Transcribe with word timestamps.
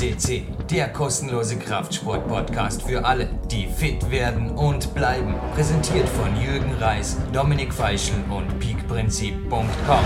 FCC, 0.00 0.44
der 0.70 0.88
kostenlose 0.88 1.58
Kraftsport-Podcast 1.58 2.82
für 2.88 3.04
alle, 3.04 3.28
die 3.50 3.66
fit 3.66 4.10
werden 4.10 4.50
und 4.50 4.94
bleiben. 4.94 5.34
Präsentiert 5.54 6.08
von 6.08 6.34
Jürgen 6.40 6.72
Reis, 6.80 7.18
Dominik 7.34 7.74
Feischl 7.74 8.14
und 8.30 8.58
peakprinzip.com. 8.58 10.04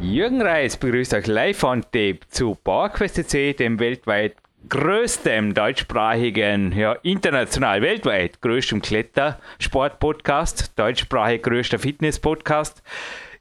Jürgen 0.00 0.42
Reis 0.42 0.76
begrüßt 0.76 1.14
euch 1.14 1.28
live 1.28 1.62
on 1.62 1.82
tape 1.82 2.18
zu 2.28 2.56
PowerQuest 2.56 3.32
dem 3.60 3.78
weltweit 3.78 4.34
größten 4.68 5.54
deutschsprachigen, 5.54 6.72
ja, 6.72 6.94
international, 7.02 7.80
weltweit 7.80 8.40
größten 8.40 8.82
Klettersport-Podcast, 8.82 10.72
deutschsprachig 10.74 11.42
größter 11.42 11.78
Fitness-Podcast. 11.78 12.82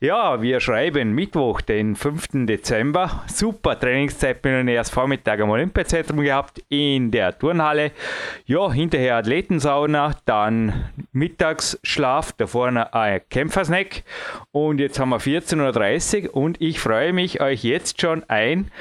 Ja, 0.03 0.41
wir 0.41 0.59
schreiben 0.59 1.13
Mittwoch, 1.13 1.61
den 1.61 1.95
5. 1.95 2.45
Dezember. 2.45 3.23
Super 3.27 3.79
Trainingszeit 3.79 4.41
bin 4.41 4.67
ich 4.67 4.75
erst 4.75 4.91
Vormittag 4.91 5.39
am 5.39 5.49
Olympiazentrum 5.49 6.19
gehabt 6.19 6.61
in 6.67 7.09
der 7.09 7.39
Turnhalle. 7.39 7.93
Ja, 8.45 8.69
hinterher 8.69 9.15
Athletensauna, 9.15 10.17
dann 10.25 10.89
Mittagsschlaf, 11.13 12.33
da 12.33 12.47
vorne 12.47 12.93
ein 12.93 13.21
Kämpfersnack 13.29 14.03
und 14.51 14.79
jetzt 14.79 14.99
haben 14.99 15.07
wir 15.07 15.21
14.30 15.21 16.25
Uhr 16.25 16.35
und 16.35 16.59
ich 16.59 16.81
freue 16.81 17.13
mich, 17.13 17.39
euch 17.39 17.63
jetzt 17.63 18.01
schon 18.01 18.25
ein 18.27 18.71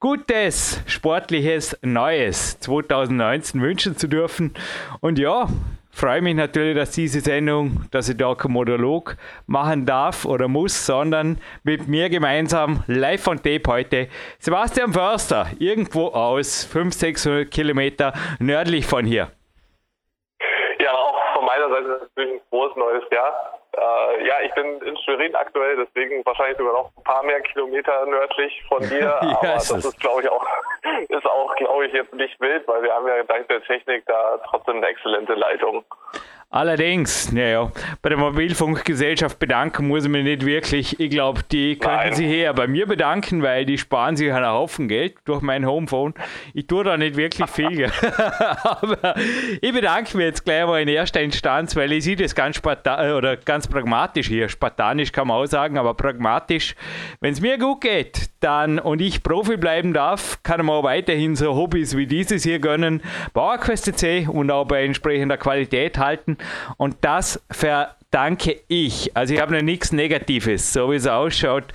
gutes, 0.00 0.80
sportliches, 0.86 1.78
neues 1.82 2.58
2019 2.58 3.62
wünschen 3.62 3.96
zu 3.96 4.08
dürfen. 4.08 4.52
Und 4.98 5.20
ja, 5.20 5.46
freue 5.92 6.22
mich 6.22 6.34
natürlich, 6.34 6.74
dass 6.76 6.90
diese 6.92 7.20
Sendung, 7.20 7.84
dass 7.90 8.08
ich 8.08 8.16
da 8.16 8.34
keinen 8.34 8.52
Monolog 8.52 9.16
machen 9.46 9.86
darf 9.86 10.24
oder 10.24 10.48
muss, 10.48 10.86
sondern 10.86 11.38
mit 11.62 11.86
mir 11.86 12.08
gemeinsam 12.08 12.82
live 12.86 13.22
von 13.22 13.36
Tape 13.36 13.62
heute 13.68 14.08
Sebastian 14.38 14.92
Förster, 14.92 15.46
irgendwo 15.58 16.08
aus 16.08 16.64
500, 16.64 16.94
600 16.94 17.50
Kilometer 17.50 18.12
nördlich 18.40 18.86
von 18.86 19.04
hier. 19.04 19.30
Ja, 20.80 20.92
auch 20.92 21.34
von 21.34 21.44
meiner 21.44 21.68
Seite 21.68 21.88
natürlich 21.88 22.40
ein 22.40 22.40
frohes 22.48 22.74
neues 22.76 23.04
Jahr. 23.12 23.61
Äh, 23.74 24.26
ja, 24.26 24.34
ich 24.44 24.52
bin 24.54 24.80
in 24.82 24.96
Schwerin 24.98 25.34
aktuell, 25.34 25.76
deswegen 25.76 26.24
wahrscheinlich 26.26 26.58
sogar 26.58 26.74
noch 26.74 26.90
ein 26.96 27.02
paar 27.04 27.22
mehr 27.22 27.40
Kilometer 27.40 28.04
nördlich 28.06 28.62
von 28.68 28.82
dir. 28.82 28.98
ja, 29.22 29.38
aber 29.38 29.46
das 29.54 29.70
ist, 29.70 30.00
glaube 30.00 30.22
ich, 30.22 30.28
auch, 30.28 30.46
ist 31.08 31.26
auch, 31.26 31.54
glaube 31.56 31.86
ich, 31.86 31.92
jetzt 31.92 32.12
nicht 32.12 32.38
wild, 32.40 32.68
weil 32.68 32.82
wir 32.82 32.92
haben 32.92 33.08
ja 33.08 33.22
dank 33.22 33.48
der 33.48 33.62
Technik 33.62 34.04
da 34.06 34.38
trotzdem 34.48 34.76
eine 34.76 34.86
exzellente 34.88 35.34
Leitung. 35.34 35.84
Allerdings, 36.54 37.32
naja, 37.32 37.72
bei 38.02 38.10
der 38.10 38.18
Mobilfunkgesellschaft 38.18 39.38
bedanken 39.38 39.88
muss 39.88 40.04
ich 40.04 40.10
mich 40.10 40.22
nicht 40.22 40.44
wirklich. 40.44 41.00
Ich 41.00 41.10
glaube, 41.10 41.40
die 41.50 41.78
könnten 41.78 42.14
sich 42.14 42.26
eher 42.26 42.52
bei 42.52 42.66
mir 42.66 42.86
bedanken, 42.86 43.42
weil 43.42 43.64
die 43.64 43.78
sparen 43.78 44.18
sich 44.18 44.30
einen 44.30 44.44
Haufen 44.44 44.86
Geld 44.86 45.14
durch 45.24 45.40
mein 45.40 45.66
Homephone. 45.66 46.12
Ich 46.52 46.66
tue 46.66 46.84
da 46.84 46.98
nicht 46.98 47.16
wirklich 47.16 47.48
viel. 47.48 47.90
Aber 48.64 49.14
ich 49.62 49.72
bedanke 49.72 50.14
mich 50.14 50.26
jetzt 50.26 50.44
gleich 50.44 50.66
mal 50.66 50.82
in 50.82 50.88
erster 50.88 51.22
Instanz, 51.22 51.74
weil 51.74 51.90
ich 51.90 52.04
sehe 52.04 52.16
das 52.16 52.34
ganz, 52.34 52.60
äh, 52.84 53.12
oder 53.12 53.38
ganz 53.38 53.66
pragmatisch 53.66 54.28
hier. 54.28 54.50
Spartanisch 54.50 55.10
kann 55.10 55.28
man 55.28 55.38
auch 55.38 55.46
sagen, 55.46 55.78
aber 55.78 55.94
pragmatisch. 55.94 56.74
Wenn 57.20 57.32
es 57.32 57.40
mir 57.40 57.56
gut 57.56 57.80
geht 57.80 58.28
dann 58.40 58.78
und 58.78 59.00
ich 59.00 59.22
Profi 59.22 59.56
bleiben 59.56 59.94
darf, 59.94 60.42
kann 60.42 60.66
man 60.66 60.76
auch 60.76 60.82
weiterhin 60.82 61.36
so 61.36 61.54
Hobbys 61.54 61.96
wie 61.96 62.06
dieses 62.06 62.42
hier 62.42 62.58
gönnen. 62.58 63.00
Bauerquest 63.32 63.96
C 63.98 64.26
und 64.30 64.50
auch 64.50 64.66
bei 64.66 64.84
entsprechender 64.84 65.36
Qualität 65.36 65.96
halten. 65.96 66.36
Und 66.76 66.96
das 67.02 67.42
verdanke 67.50 68.60
ich. 68.68 69.16
Also 69.16 69.34
ich 69.34 69.40
habe 69.40 69.54
noch 69.54 69.62
nichts 69.62 69.92
Negatives, 69.92 70.72
so 70.72 70.90
wie 70.90 70.96
es 70.96 71.06
ausschaut. 71.06 71.72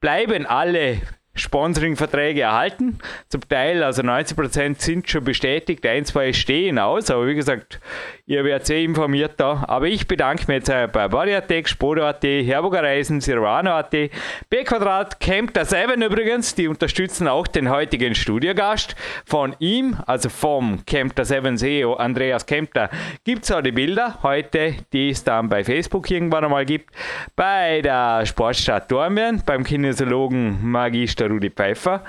Bleiben 0.00 0.46
alle 0.46 1.00
Sponsoring-Verträge 1.34 2.42
erhalten. 2.42 2.98
Zum 3.28 3.48
Teil, 3.48 3.82
also 3.82 4.02
90% 4.02 4.80
sind 4.80 5.08
schon 5.08 5.24
bestätigt, 5.24 5.86
ein, 5.86 6.04
zwei 6.04 6.32
stehen 6.32 6.78
aus, 6.78 7.10
aber 7.10 7.26
wie 7.28 7.34
gesagt, 7.34 7.80
ihr 8.26 8.44
werdet 8.44 8.66
sehr 8.66 8.80
informiert 8.80 9.34
da. 9.38 9.64
Aber 9.68 9.86
ich 9.86 10.08
bedanke 10.08 10.44
mich 10.48 10.66
jetzt 10.66 10.92
bei 10.92 11.08
Bodyatec, 11.08 11.68
Spodo.at, 11.68 12.22
Herburger 12.22 12.82
Reisen, 12.82 13.20
Sirvano.at, 13.20 13.90
B 13.90 14.64
Quadrat, 14.64 15.20
Camp 15.20 15.54
der 15.54 15.64
Seven 15.64 16.02
übrigens, 16.02 16.54
die 16.54 16.66
unterstützen 16.66 17.28
auch 17.28 17.46
den 17.46 17.70
heutigen 17.70 18.14
Studiogast. 18.14 18.96
Von 19.24 19.54
ihm, 19.60 19.96
also 20.06 20.28
vom 20.28 20.84
Camp 20.84 21.14
der 21.14 21.24
Seven 21.24 21.56
CEO, 21.56 21.94
Andreas 21.94 22.44
Kempter, 22.44 22.90
gibt 23.24 23.44
es 23.44 23.52
auch 23.52 23.62
die 23.62 23.72
Bilder 23.72 24.18
heute, 24.22 24.74
die 24.92 25.10
es 25.10 25.22
dann 25.22 25.48
bei 25.48 25.62
Facebook 25.62 26.10
irgendwann 26.10 26.44
einmal 26.44 26.66
gibt. 26.66 26.94
Bei 27.36 27.80
der 27.82 28.26
Sportstadt 28.26 28.90
Dormien, 28.90 29.42
beim 29.46 29.62
Kinesiologen 29.62 30.58
Magister 30.68 31.19
der 31.20 31.28
Rudi 31.28 31.50
Pfeiffer, 31.50 32.02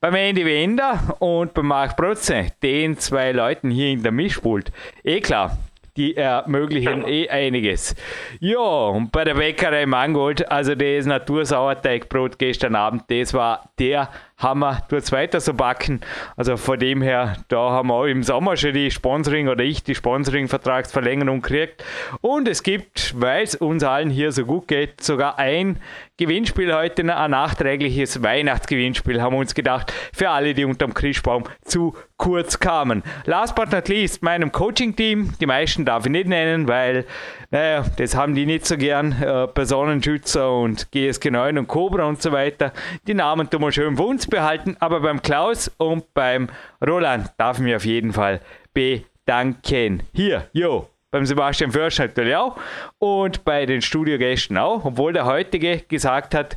beim 0.00 0.14
Andy 0.14 0.44
Wender 0.44 1.16
und 1.18 1.54
beim 1.54 1.66
Marc 1.66 1.96
Protze, 1.96 2.46
den 2.62 2.98
zwei 2.98 3.32
Leuten 3.32 3.70
hier 3.70 3.88
in 3.88 4.02
der 4.02 4.12
Mischpult. 4.12 4.70
Eh 5.02 5.20
klar, 5.20 5.58
die 5.96 6.16
ermöglichen 6.16 7.06
eh 7.06 7.28
einiges. 7.28 7.96
Ja, 8.40 8.58
und 8.58 9.10
bei 9.10 9.24
der 9.24 9.34
Bäckerei 9.34 9.84
Mangold, 9.84 10.50
also 10.50 10.74
das 10.74 11.06
Natursauerteigbrot 11.06 12.38
gestern 12.38 12.76
Abend, 12.76 13.02
das 13.08 13.34
war 13.34 13.70
der 13.78 14.08
Hammer. 14.38 14.82
Du 14.88 14.94
jetzt 14.94 15.10
weiter 15.10 15.40
so 15.40 15.52
backen. 15.52 16.00
Also 16.36 16.56
von 16.56 16.78
dem 16.78 17.02
her, 17.02 17.36
da 17.48 17.70
haben 17.70 17.88
wir 17.88 17.94
auch 17.94 18.04
im 18.04 18.22
Sommer 18.22 18.56
schon 18.56 18.72
die 18.72 18.90
Sponsoring 18.90 19.48
oder 19.48 19.64
ich 19.64 19.82
die 19.82 19.96
Sponsoring-Vertragsverlängerung 19.96 21.42
gekriegt. 21.42 21.84
Und 22.20 22.46
es 22.46 22.62
gibt, 22.62 23.20
weil 23.20 23.42
es 23.42 23.56
uns 23.56 23.82
allen 23.82 24.10
hier 24.10 24.30
so 24.30 24.44
gut 24.44 24.68
geht, 24.68 25.02
sogar 25.02 25.38
ein 25.38 25.80
Gewinnspiel 26.18 26.74
heute, 26.74 27.02
ein 27.16 27.30
nachträgliches 27.30 28.22
Weihnachtsgewinnspiel, 28.22 29.22
haben 29.22 29.34
wir 29.34 29.40
uns 29.40 29.54
gedacht, 29.54 29.92
für 30.12 30.30
alle, 30.30 30.54
die 30.54 30.64
unterm 30.64 30.94
Christbaum 30.94 31.44
zu 31.64 31.94
kurz 32.16 32.58
kamen. 32.58 33.04
Last 33.24 33.54
but 33.54 33.70
not 33.70 33.88
least, 33.88 34.22
meinem 34.22 34.50
Coaching-Team, 34.50 35.34
die 35.40 35.46
meisten 35.46 35.84
darf 35.84 36.06
ich 36.06 36.10
nicht 36.10 36.26
nennen, 36.26 36.66
weil, 36.66 37.06
naja, 37.52 37.84
das 37.96 38.16
haben 38.16 38.34
die 38.34 38.46
nicht 38.46 38.66
so 38.66 38.76
gern, 38.76 39.12
äh, 39.22 39.46
Personenschützer 39.46 40.52
und 40.52 40.90
GSG 40.90 41.30
9 41.30 41.58
und 41.58 41.68
Cobra 41.68 42.06
und 42.06 42.20
so 42.20 42.32
weiter. 42.32 42.72
Die 43.06 43.14
Namen 43.14 43.48
tun 43.48 43.62
wir 43.62 43.70
schön 43.70 43.96
uns 43.96 44.27
behalten, 44.28 44.76
aber 44.80 45.00
beim 45.00 45.22
Klaus 45.22 45.70
und 45.78 46.12
beim 46.14 46.48
Roland 46.86 47.32
darf 47.36 47.58
ich 47.58 47.64
mich 47.64 47.76
auf 47.76 47.84
jeden 47.84 48.12
Fall 48.12 48.40
bedanken. 48.72 50.02
Hier, 50.12 50.48
jo, 50.52 50.88
beim 51.10 51.26
Sebastian 51.26 51.72
Försch 51.72 51.98
natürlich 51.98 52.36
auch 52.36 52.56
und 52.98 53.44
bei 53.44 53.66
den 53.66 53.82
Studiogästen 53.82 54.58
auch, 54.58 54.84
obwohl 54.84 55.12
der 55.12 55.24
heutige 55.26 55.78
gesagt 55.88 56.34
hat, 56.34 56.56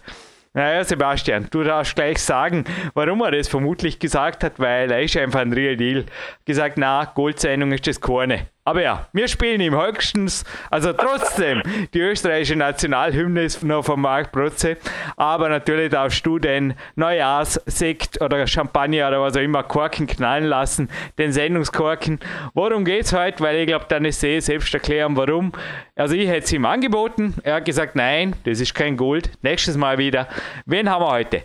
naja, 0.53 0.83
Sebastian, 0.83 1.47
du 1.49 1.63
darfst 1.63 1.95
gleich 1.95 2.17
sagen, 2.17 2.65
warum 2.93 3.21
er 3.21 3.31
das 3.31 3.47
vermutlich 3.47 3.99
gesagt 3.99 4.43
hat, 4.43 4.59
weil 4.59 4.91
er 4.91 5.01
ist 5.01 5.15
einfach 5.15 5.39
ein 5.39 5.53
Real 5.53 5.77
Deal. 5.77 6.05
Gesagt, 6.43 6.77
na, 6.77 7.05
Goldsendung 7.05 7.71
ist 7.71 7.87
das 7.87 8.01
keine. 8.01 8.47
Aber 8.63 8.83
ja, 8.83 9.07
wir 9.11 9.27
spielen 9.27 9.59
ihm 9.59 9.75
höchstens, 9.75 10.45
also 10.69 10.93
trotzdem, 10.93 11.63
die 11.95 11.99
österreichische 11.99 12.55
Nationalhymne 12.55 13.41
ist 13.41 13.63
noch 13.63 13.83
von 13.83 13.99
Marc 13.99 14.31
Protze, 14.31 14.77
aber 15.17 15.49
natürlich 15.49 15.89
darfst 15.89 16.23
du 16.27 16.37
den 16.37 16.75
Neujahrssekt 16.95 18.21
oder 18.21 18.45
Champagner 18.45 19.07
oder 19.07 19.19
was 19.19 19.35
auch 19.35 19.41
immer 19.41 19.63
Korken 19.63 20.05
knallen 20.05 20.43
lassen, 20.43 20.91
den 21.17 21.31
Sendungskorken. 21.31 22.19
Worum 22.53 22.85
geht 22.85 23.05
es 23.05 23.13
heute? 23.13 23.43
Weil 23.43 23.55
ich 23.55 23.67
glaube, 23.67 23.85
dann 23.89 24.05
ist 24.05 24.23
eh 24.23 24.39
selbst 24.39 24.71
erklären, 24.75 25.17
warum. 25.17 25.53
Also 25.95 26.13
ich 26.13 26.27
hätte 26.29 26.45
es 26.45 26.53
ihm 26.53 26.65
angeboten, 26.65 27.33
er 27.43 27.55
hat 27.55 27.65
gesagt, 27.65 27.95
nein, 27.95 28.35
das 28.45 28.59
ist 28.59 28.75
kein 28.75 28.95
Gold, 28.95 29.31
nächstes 29.41 29.75
Mal 29.75 29.97
wieder. 29.97 30.27
Wen 30.67 30.87
haben 30.87 31.03
wir 31.03 31.09
heute? 31.11 31.37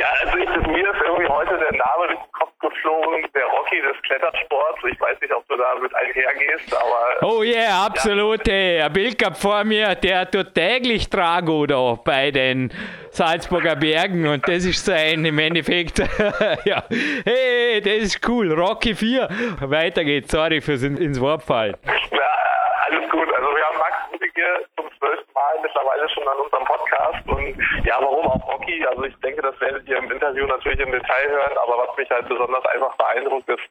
Ja, 0.00 0.06
also 0.24 0.38
ich, 0.38 0.66
mir 0.66 0.90
ist 0.90 1.00
irgendwie 1.04 1.28
heute 1.28 1.58
der 1.58 1.72
Name 1.72 2.18
geflogen, 2.88 3.28
der 3.34 3.44
Rocky 3.46 3.80
des 3.80 4.00
Klettersports. 4.02 4.78
Ich 4.90 5.00
weiß 5.00 5.20
nicht, 5.20 5.32
ob 5.34 5.46
du 5.48 5.56
da 5.56 5.74
mit 5.80 5.94
einhergehst, 5.94 6.74
aber. 6.74 7.26
Oh 7.26 7.42
yeah, 7.42 7.86
absolut. 7.86 8.46
Ja. 8.46 8.86
Ein 8.86 8.92
Bild 8.92 9.18
gab 9.18 9.36
vor 9.36 9.64
mir, 9.64 9.94
der 9.94 10.30
tut 10.30 10.54
täglich 10.54 11.08
Trago 11.08 11.66
da 11.66 11.98
bei 12.04 12.30
den 12.30 12.72
Salzburger 13.10 13.76
Bergen 13.76 14.26
und 14.26 14.46
das 14.48 14.64
ist 14.64 14.84
sein 14.84 15.24
im 15.24 15.38
Endeffekt. 15.38 15.98
ja. 16.64 16.82
Hey, 17.24 17.80
das 17.80 18.14
ist 18.14 18.28
cool. 18.28 18.52
Rocky 18.52 18.94
4. 18.94 19.28
Weiter 19.60 20.04
geht's. 20.04 20.30
Sorry 20.30 20.60
fürs 20.60 20.82
ins 20.82 21.20
Wort 21.20 21.42
fallen. 21.42 21.76
Ja, 21.84 22.20
alles 22.86 23.10
gut. 23.10 23.28
Also 23.34 23.48
wir 23.56 23.64
haben 23.64 23.78
Max 23.78 23.96
hier 24.34 24.60
zum 24.76 24.86
zwölften 24.98 25.32
Mal 25.34 25.58
mittlerweile 25.62 26.08
schon 26.10 26.28
an 26.28 26.36
unserem 26.38 26.64
Podcast 26.64 27.26
und 27.26 27.84
ja, 27.84 27.96
warum 28.00 28.26
auch 28.26 28.52
Rocky? 28.52 28.84
Also 28.86 29.04
ich 29.04 29.16
denke, 29.16 29.42
werdet 29.68 29.88
ihr 29.88 29.98
im 29.98 30.10
Interview 30.10 30.46
natürlich 30.46 30.80
im 30.80 30.92
Detail 30.92 31.28
hören, 31.28 31.58
aber 31.62 31.86
was 31.86 31.96
mich 31.96 32.08
halt 32.10 32.26
besonders 32.28 32.64
einfach 32.66 32.96
beeindruckt, 32.96 33.48
ist 33.48 33.62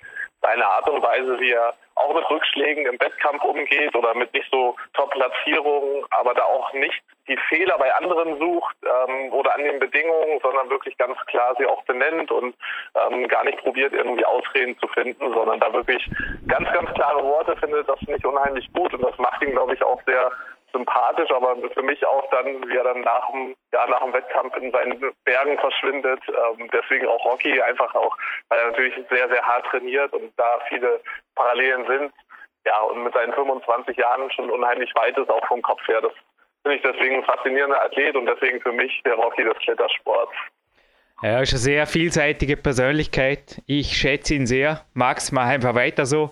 seine 0.42 0.66
Art 0.66 0.88
und 0.90 1.02
Weise, 1.02 1.40
wie 1.40 1.52
er 1.52 1.74
auch 1.96 2.14
mit 2.14 2.30
Rückschlägen 2.30 2.86
im 2.86 3.00
Wettkampf 3.00 3.44
umgeht 3.44 3.96
oder 3.96 4.14
mit 4.14 4.32
nicht 4.34 4.48
so 4.52 4.76
Top-Platzierungen, 4.94 6.06
aber 6.12 6.36
da 6.36 6.44
auch 6.44 6.72
nicht 6.74 7.02
die 7.28 7.38
Fehler 7.50 7.76
bei 7.80 7.94
anderen 7.96 8.38
sucht 8.38 8.76
ähm, 8.84 9.34
oder 9.34 9.56
an 9.56 9.64
den 9.64 9.80
Bedingungen, 9.80 10.40
sondern 10.44 10.70
wirklich 10.70 10.96
ganz 11.00 11.18
klar 11.26 11.56
sie 11.58 11.66
auch 11.66 11.84
benennt 11.86 12.32
und 12.32 12.56
ähm, 12.96 13.28
gar 13.28 13.44
nicht 13.44 13.58
probiert, 13.58 13.94
irgendwie 13.94 14.26
Ausreden 14.26 14.78
zu 14.78 14.88
finden, 14.90 15.34
sondern 15.34 15.60
da 15.60 15.74
wirklich 15.74 16.08
ganz, 16.48 16.72
ganz 16.72 16.94
klare 16.94 17.24
Worte 17.24 17.56
findet, 17.58 17.90
das 17.90 17.98
finde 18.00 18.18
ich 18.18 18.26
unheimlich 18.26 18.72
gut 18.74 18.94
und 18.94 19.02
das 19.02 19.18
macht 19.18 19.42
ihn, 19.42 19.52
glaube 19.52 19.74
ich, 19.74 19.84
auch 19.84 20.00
sehr 20.06 20.32
sympathisch, 20.72 21.32
aber 21.32 21.56
für 21.74 21.82
mich 21.82 22.06
auch 22.06 22.30
dann, 22.30 22.68
wie 22.68 22.76
er 22.76 22.84
dann 22.84 23.02
nach 23.02 23.30
dem, 23.32 23.56
ja, 23.74 23.88
nach 23.88 24.04
dem 24.04 24.14
Wettkampf 24.14 24.56
in 24.58 24.72
seinen 24.72 25.00
Bergen 25.24 25.58
verschwindet. 25.60 26.20
Ähm, 26.28 26.70
deswegen 26.72 27.08
auch 27.08 27.24
Rocky, 27.26 27.62
einfach 27.62 27.94
auch, 27.96 28.16
weil 28.50 28.60
er 28.60 28.72
natürlich 28.72 28.96
sehr, 29.10 29.30
sehr 29.30 29.42
hart 29.42 29.66
trainiert 29.68 30.12
und 30.14 30.32
da 30.38 30.60
viele 30.70 31.02
Parallelen 31.36 31.86
sind. 31.88 32.14
Ja, 32.66 32.82
und 32.82 33.04
mit 33.04 33.14
seinen 33.14 33.34
25 33.34 33.96
Jahren 33.96 34.30
schon 34.32 34.50
unheimlich 34.50 34.94
weit 34.96 35.18
ist, 35.18 35.30
auch 35.30 35.46
vom 35.48 35.62
Kopf 35.62 35.88
her. 35.88 36.02
Das 36.02 36.12
finde 36.64 36.78
ich 36.78 36.84
deswegen 36.84 37.16
ein 37.16 37.24
faszinierender 37.24 37.82
Athlet 37.82 38.16
und 38.16 38.26
deswegen 38.26 38.60
für 38.62 38.74
mich 38.74 39.02
der 39.06 39.14
Rocky 39.14 39.44
des 39.44 39.58
Klettersports. 39.60 40.34
Er 41.22 41.42
ist 41.42 41.54
eine 41.54 41.60
sehr 41.60 41.88
vielseitige 41.88 42.58
Persönlichkeit. 42.58 43.62
Ich 43.66 43.98
schätze 43.98 44.36
ihn 44.36 44.46
sehr. 44.46 44.86
Max, 44.94 45.32
mach 45.32 45.48
einfach 45.48 45.74
weiter 45.74 46.06
so 46.06 46.32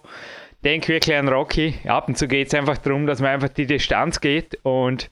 denke 0.65 0.89
wirklich 0.89 1.15
an 1.15 1.29
Rocky. 1.29 1.75
Ab 1.85 2.07
und 2.07 2.17
zu 2.17 2.27
geht 2.27 2.47
es 2.47 2.53
einfach 2.53 2.77
darum, 2.79 3.05
dass 3.05 3.21
man 3.21 3.31
einfach 3.31 3.49
die 3.49 3.67
Distanz 3.67 4.19
geht 4.19 4.57
und 4.63 5.09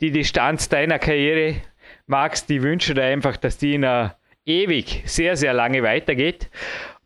die 0.00 0.10
Distanz 0.10 0.68
deiner 0.68 0.98
Karriere, 0.98 1.62
Max, 2.06 2.44
die 2.44 2.62
wünsche 2.62 2.92
dir 2.92 3.04
einfach, 3.04 3.36
dass 3.36 3.56
die 3.56 3.74
in 3.74 3.84
einer 3.84 4.16
ewig 4.44 5.02
sehr, 5.06 5.36
sehr 5.36 5.54
lange 5.54 5.82
weitergeht. 5.82 6.50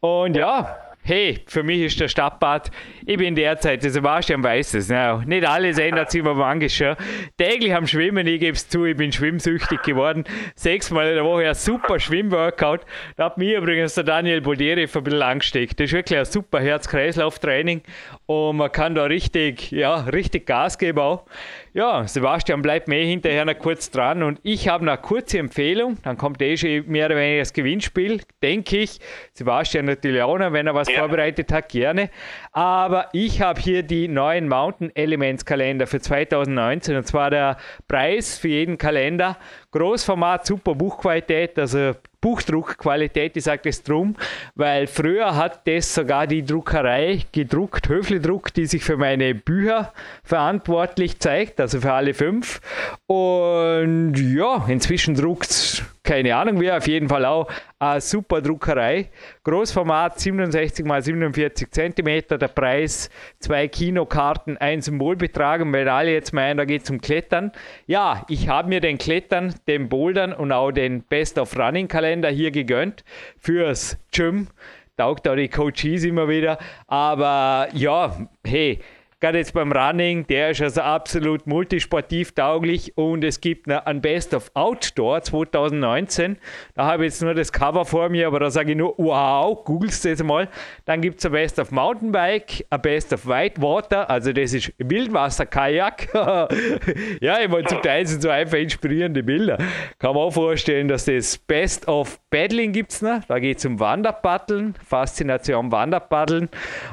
Und 0.01 0.37
ja, 0.37 0.79
hey, 1.03 1.41
für 1.47 1.63
mich 1.63 1.81
ist 1.81 2.01
der 2.01 2.09
Stadtbad, 2.09 2.71
ich 3.07 3.17
bin 3.17 3.35
derzeit, 3.35 3.83
der 3.83 3.91
Sebastian 3.91 4.45
weiß 4.45 4.75
es, 4.75 4.89
no, 4.89 5.23
nicht 5.23 5.47
alles 5.47 5.79
ändert 5.79 6.11
sich, 6.11 6.21
aber 6.21 6.35
manches 6.35 6.75
schon. 6.75 6.95
Täglich 7.39 7.75
am 7.75 7.87
Schwimmen, 7.87 8.27
ich 8.27 8.41
gebe 8.41 8.53
es 8.53 8.69
zu, 8.69 8.85
ich 8.85 8.97
bin 8.97 9.11
schwimmsüchtig 9.11 9.83
geworden. 9.83 10.25
Sechsmal 10.55 11.09
in 11.09 11.15
der 11.15 11.25
Woche 11.25 11.49
ein 11.49 11.55
super 11.55 11.99
Schwimmworkout. 11.99 12.81
Da 13.17 13.25
hat 13.25 13.39
mir 13.39 13.59
übrigens 13.59 13.95
der 13.95 14.05
Daniel 14.05 14.41
Boldieri 14.41 14.83
ein 14.83 15.03
bisschen 15.03 15.23
angesteckt. 15.23 15.81
Das 15.81 15.87
ist 15.87 15.93
wirklich 15.93 16.19
ein 16.19 16.25
super 16.25 16.61
Herz-Kreislauf-Training 16.61 17.83
und 18.27 18.57
man 18.57 18.71
kann 18.71 18.95
da 18.95 19.05
richtig, 19.05 19.71
ja, 19.71 19.97
richtig 20.03 20.47
Gas 20.47 20.79
geben 20.79 20.99
auch. 20.99 21.25
Ja, 21.73 22.07
Sebastian 22.07 22.63
bleibt 22.63 22.89
mir 22.89 23.05
hinterher 23.05 23.45
noch 23.45 23.59
kurz 23.59 23.91
dran 23.91 24.23
und 24.23 24.41
ich 24.43 24.69
habe 24.69 24.83
eine 24.83 24.99
kurze 24.99 25.39
Empfehlung. 25.39 25.99
Dann 26.03 26.17
kommt 26.17 26.43
eh 26.43 26.57
schon 26.57 26.85
mehr 26.89 27.07
oder 27.07 27.17
weniger 27.17 27.41
das 27.41 27.53
Gewinnspiel, 27.53 28.21
denke 28.43 28.79
ich. 28.79 28.99
Sebastian 29.33 29.85
natürlich 29.85 30.21
auch 30.23 30.37
noch, 30.37 30.53
wenn 30.53 30.67
er 30.67 30.75
was 30.75 30.90
ja. 30.93 31.01
vorbereitet 31.01 31.53
hat, 31.53 31.69
gerne. 31.69 32.11
Aber 32.53 33.09
ich 33.13 33.41
habe 33.41 33.61
hier 33.61 33.83
die 33.83 34.09
neuen 34.09 34.49
Mountain 34.49 34.95
Elements 34.95 35.45
Kalender 35.45 35.87
für 35.87 36.01
2019 36.01 36.97
und 36.97 37.07
zwar 37.07 37.31
der 37.31 37.57
Preis 37.89 38.39
für 38.39 38.49
jeden 38.49 38.79
Kalender. 38.79 39.37
Großformat, 39.73 40.47
super 40.47 40.75
Buchqualität, 40.75 41.59
also 41.59 41.93
Buchdruckqualität, 42.21 43.37
ich 43.37 43.45
sage 43.45 43.63
das 43.65 43.83
drum, 43.83 44.17
weil 44.55 44.87
früher 44.87 45.37
hat 45.37 45.67
das 45.67 45.95
sogar 45.95 46.27
die 46.27 46.45
Druckerei 46.45 47.25
gedruckt, 47.33 47.89
Höfle 47.89 48.21
Druck, 48.21 48.53
die 48.53 48.67
sich 48.67 48.85
für 48.85 48.97
meine 48.97 49.35
Bücher 49.35 49.93
verantwortlich 50.23 51.19
zeigt, 51.19 51.61
also 51.61 51.81
für 51.81 51.93
alle 51.93 52.13
fünf. 52.13 52.61
Und 53.07 54.15
ja, 54.17 54.67
inzwischen 54.69 55.15
druckt 55.15 55.51
es 55.51 55.83
keine 56.11 56.35
Ahnung 56.35 56.61
wer, 56.61 56.77
auf 56.77 56.89
jeden 56.89 57.09
Fall 57.09 57.25
auch 57.25 57.47
eine 57.79 58.01
super 58.01 58.43
Druckerei. 58.43 59.11
Großformat 59.45 60.19
67 60.19 60.85
x 60.85 61.05
47 61.05 61.71
cm, 61.71 62.37
der 62.37 62.49
Preis 62.49 63.11
zwei 63.39 63.69
Kinokarten, 63.69 64.57
ein 64.57 64.83
Symbolbetrag. 64.83 65.61
Und 65.61 65.73
wenn 65.73 65.87
alle 65.87 66.13
jetzt 66.13 66.33
meinen, 66.33 66.57
da 66.57 66.65
geht 66.65 66.83
es 66.83 66.91
um 66.91 67.01
Klettern. 67.01 67.53
Ja, 67.87 68.25
ich 68.29 68.49
habe 68.49 68.69
mir 68.69 68.81
den 68.81 68.99
Klettern, 68.99 69.55
den 69.69 69.89
Bouldern 69.89 70.33
und 70.33 70.51
auch 70.51 70.73
den 70.73 71.05
Best 71.05 71.39
of 71.39 71.57
Running 71.57 71.87
Kalender 71.87 72.29
hier 72.29 72.51
gegönnt 72.51 73.05
fürs 73.39 73.97
Gym. 74.11 74.49
Taugt 74.97 75.29
auch 75.29 75.37
die 75.37 75.49
Coaches 75.49 76.03
immer 76.03 76.29
wieder. 76.29 76.59
Aber 76.89 77.69
ja, 77.73 78.27
hey, 78.45 78.81
gerade 79.21 79.39
jetzt 79.39 79.53
beim 79.53 79.71
Running, 79.71 80.27
der 80.27 80.51
ist 80.51 80.63
also 80.63 80.81
absolut 80.81 81.47
multisportiv 81.47 82.33
tauglich 82.33 82.97
und 82.97 83.23
es 83.23 83.41
gibt 83.41 83.71
ein 83.71 84.01
Best 84.01 84.33
of 84.33 84.51
Outdoor 84.55 85.23
2019. 85.23 86.39
Da 86.75 86.87
habe 86.87 87.05
ich 87.05 87.13
jetzt 87.13 87.23
nur 87.23 87.35
das 87.35 87.53
Cover 87.53 87.85
vor 87.85 88.09
mir, 88.09 88.27
aber 88.27 88.41
da 88.41 88.51
sage 88.51 88.73
ich 88.73 88.79
nur, 88.79 88.95
wow, 88.97 89.63
googelst 89.65 90.07
das 90.07 90.23
mal. 90.23 90.49
Dann 90.87 91.03
gibt 91.03 91.19
es 91.19 91.27
ein 91.27 91.33
Best 91.33 91.59
of 91.59 91.71
Mountainbike, 91.71 92.65
ein 92.71 92.81
Best 92.81 93.13
of 93.13 93.27
Whitewater, 93.27 94.09
also 94.09 94.33
das 94.33 94.55
ist 94.55 94.73
Wildwasser-Kajak. 94.79 96.09
ja, 97.21 97.41
ich 97.41 97.49
meine, 97.49 97.65
zum 97.65 97.83
Teil 97.83 98.07
sind 98.07 98.23
so 98.23 98.31
einfach 98.31 98.57
inspirierende 98.57 99.23
Bilder. 99.23 99.59
Kann 99.99 100.15
man 100.15 100.25
auch 100.25 100.31
vorstellen, 100.31 100.89
dass 100.89 101.05
das 101.05 101.37
Best 101.37 101.87
of 101.89 102.19
Paddling 102.31 102.73
gibt 102.73 102.93
es 102.93 103.03
noch. 103.03 103.23
Da 103.25 103.39
geht 103.39 103.59
es 103.59 103.67
um 103.67 103.79
Wanderpaddeln, 103.81 104.75
Faszination 104.87 105.71
Wanderpaddeln. 105.71 106.49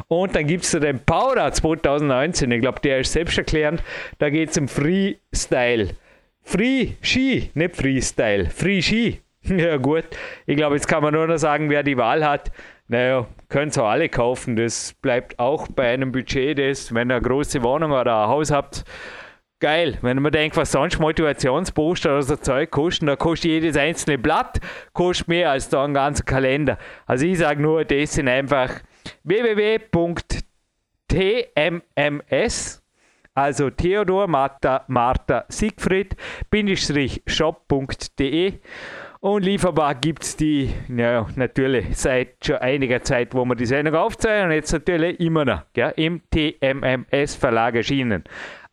Und 0.09 0.35
dann 0.35 0.45
gibt 0.45 0.65
es 0.65 0.71
den 0.71 0.99
Powder 0.99 1.53
2019. 1.53 2.16
19. 2.17 2.51
Ich 2.51 2.61
glaube, 2.61 2.79
der 2.81 2.99
ist 2.99 3.13
selbsterklärend. 3.13 3.83
Da 4.17 4.29
geht 4.29 4.49
es 4.49 4.57
um 4.57 4.67
Freestyle. 4.67 5.89
Free 6.43 6.93
Ski, 7.01 7.51
nicht 7.53 7.75
Freestyle. 7.75 8.49
Free 8.49 8.81
Ski. 8.81 9.21
Ja, 9.49 9.77
gut. 9.77 10.03
Ich 10.45 10.57
glaube, 10.57 10.75
jetzt 10.75 10.89
kann 10.89 11.01
man 11.01 11.13
nur 11.13 11.25
noch 11.25 11.37
sagen, 11.37 11.69
wer 11.69 11.81
die 11.81 11.95
Wahl 11.95 12.25
hat. 12.25 12.51
Naja, 12.89 13.27
können 13.47 13.69
es 13.69 13.77
auch 13.77 13.87
alle 13.87 14.09
kaufen. 14.09 14.57
Das 14.57 14.93
bleibt 15.01 15.39
auch 15.39 15.69
bei 15.69 15.93
einem 15.93 16.11
Budget, 16.11 16.59
das, 16.59 16.93
wenn 16.93 17.09
ihr 17.09 17.15
eine 17.15 17.25
große 17.25 17.63
Wohnung 17.63 17.91
oder 17.91 18.23
ein 18.23 18.27
Haus 18.27 18.51
habt, 18.51 18.83
geil. 19.59 19.97
Wenn 20.01 20.21
man 20.21 20.31
denkt, 20.31 20.57
was 20.57 20.71
sonst 20.71 20.99
Motivationsposter 20.99 22.11
oder 22.11 22.21
so 22.23 22.35
Zeug 22.35 22.71
kosten, 22.71 23.07
da 23.07 23.15
kostet 23.15 23.51
jedes 23.51 23.77
einzelne 23.77 24.17
Blatt 24.17 24.59
kostet 24.93 25.27
mehr 25.27 25.51
als 25.51 25.69
da 25.69 25.83
ein 25.83 25.93
ganzer 25.93 26.23
Kalender. 26.23 26.77
Also 27.05 27.25
ich 27.25 27.37
sage 27.37 27.61
nur, 27.61 27.85
das 27.85 28.13
sind 28.13 28.27
einfach 28.27 28.81
www 29.23 29.79
TMMS, 31.07 32.81
also 33.33 33.69
Theodor 33.69 34.27
Martha, 34.27 34.83
Martha 34.87 35.45
Siegfried, 35.49 36.15
shop.de 37.25 38.53
und 39.19 39.43
lieferbar 39.43 39.95
gibt 39.95 40.23
es 40.23 40.37
die, 40.37 40.69
ja, 40.95 41.25
natürlich 41.35 41.97
seit 41.97 42.45
schon 42.45 42.57
einiger 42.57 43.01
Zeit, 43.01 43.33
wo 43.33 43.45
wir 43.45 43.55
die 43.55 43.65
Sendung 43.65 43.95
aufzeichnen 43.95 44.49
und 44.49 44.51
jetzt 44.51 44.71
natürlich 44.71 45.19
immer 45.19 45.43
noch 45.43 45.63
gell, 45.73 45.93
im 45.95 46.21
TMMS 46.29 47.35
Verlag 47.35 47.75
erschienen. 47.75 48.23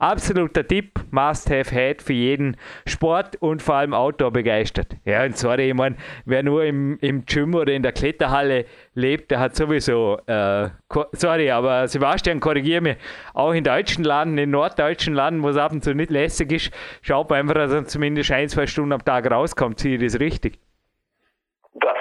Absoluter 0.05 0.67
Tipp, 0.67 1.01
Must-Have-Had 1.12 2.03
für 2.03 2.12
jeden 2.12 2.59
Sport 2.87 3.37
und 3.37 3.62
vor 3.62 3.77
allem 3.77 3.95
Outdoor 3.95 4.33
begeistert. 4.33 4.99
Ja, 5.06 5.25
und 5.25 5.39
sorry, 5.39 5.71
ich 5.71 5.75
meine, 5.75 5.97
wer 6.27 6.43
nur 6.43 6.62
im, 6.62 6.99
im 7.01 7.25
Gym 7.25 7.55
oder 7.55 7.73
in 7.73 7.83
der 7.83 7.93
Kletterhalle 7.93 8.67
lebt, 8.93 9.31
der 9.31 9.41
hat 9.41 9.56
sowieso, 9.56 10.19
äh, 10.27 10.69
sorry, 11.12 11.51
aber 11.51 11.89
Sebastian, 11.89 12.39
korrigiere 12.39 12.83
mich, 12.83 12.97
auch 13.33 13.53
in 13.53 13.65
deutschen 13.65 14.05
Landen, 14.05 14.37
in 14.37 14.51
norddeutschen 14.51 15.15
Landen, 15.15 15.43
wo 15.43 15.49
es 15.49 15.56
ab 15.56 15.73
und 15.73 15.82
zu 15.82 15.94
nicht 15.94 16.11
lässig 16.11 16.53
ist, 16.53 16.70
schaut 17.01 17.31
man 17.31 17.39
einfach, 17.39 17.55
dass 17.55 17.73
er 17.73 17.87
zumindest 17.87 18.31
ein, 18.31 18.51
zwei 18.51 18.67
Stunden 18.67 18.93
am 18.93 19.03
Tag 19.03 19.31
rauskommt. 19.31 19.79
Sehe 19.79 19.96
ich 19.96 20.03
das 20.03 20.20
richtig? 20.20 20.58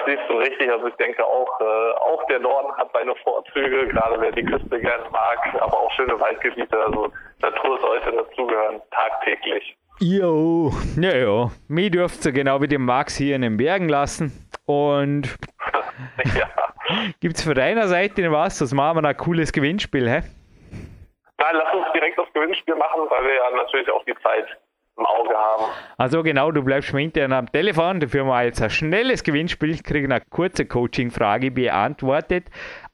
Siehst 0.06 0.22
du 0.28 0.34
richtig. 0.38 0.70
Also 0.70 0.88
ich 0.88 0.94
denke 0.94 1.24
auch, 1.24 1.60
äh, 1.60 1.92
auch 1.92 2.26
der 2.26 2.40
Norden 2.40 2.76
hat 2.76 2.90
seine 2.92 3.14
Vorzüge, 3.16 3.88
gerade 3.88 4.20
wer 4.20 4.32
die 4.32 4.44
Küste 4.44 4.80
gerne 4.80 5.04
mag, 5.10 5.38
aber 5.60 5.78
auch 5.78 5.90
schöne 5.92 6.18
Waldgebiete. 6.18 6.78
Also 6.78 7.10
Natur 7.40 7.78
sollte 7.80 8.12
dazugehören, 8.12 8.82
tagtäglich. 8.90 9.76
Jo, 10.00 10.72
naja, 10.96 11.50
mich 11.68 11.90
dürft 11.92 12.26
ihr 12.26 12.32
genau 12.32 12.60
wie 12.60 12.66
den 12.66 12.82
Max 12.82 13.16
hier 13.16 13.36
in 13.36 13.42
den 13.42 13.56
Bergen 13.56 13.88
lassen. 13.88 14.32
Und 14.66 15.36
ja. 16.36 16.48
gibt 17.20 17.36
es 17.36 17.44
von 17.44 17.54
deiner 17.54 17.86
Seite 17.86 18.30
was? 18.32 18.58
Das 18.58 18.72
machen 18.72 19.02
wir 19.02 19.08
ein 19.08 19.16
cooles 19.16 19.52
Gewinnspiel, 19.52 20.08
hä? 20.08 20.22
Nein, 21.38 21.54
lass 21.54 21.74
uns 21.74 21.86
direkt 21.92 22.18
das 22.18 22.32
Gewinnspiel 22.32 22.74
machen, 22.74 23.02
weil 23.08 23.24
wir 23.24 23.34
ja 23.34 23.50
natürlich 23.56 23.90
auch 23.90 24.04
die 24.04 24.14
Zeit 24.22 24.46
im 24.96 25.06
Auge 25.06 25.34
haben. 25.34 25.64
Also 25.96 26.22
genau, 26.22 26.50
du 26.52 26.62
bleibst 26.62 26.92
mir 26.92 27.02
intern 27.02 27.32
am 27.32 27.50
Telefon, 27.50 28.00
dafür 28.00 28.24
mal 28.24 28.46
jetzt 28.46 28.62
ein 28.62 28.70
schnelles 28.70 29.22
Gewinnspiel, 29.22 29.80
kriegen 29.82 30.12
eine 30.12 30.22
kurze 30.30 30.66
Coaching-Frage 30.66 31.50
beantwortet. 31.50 32.44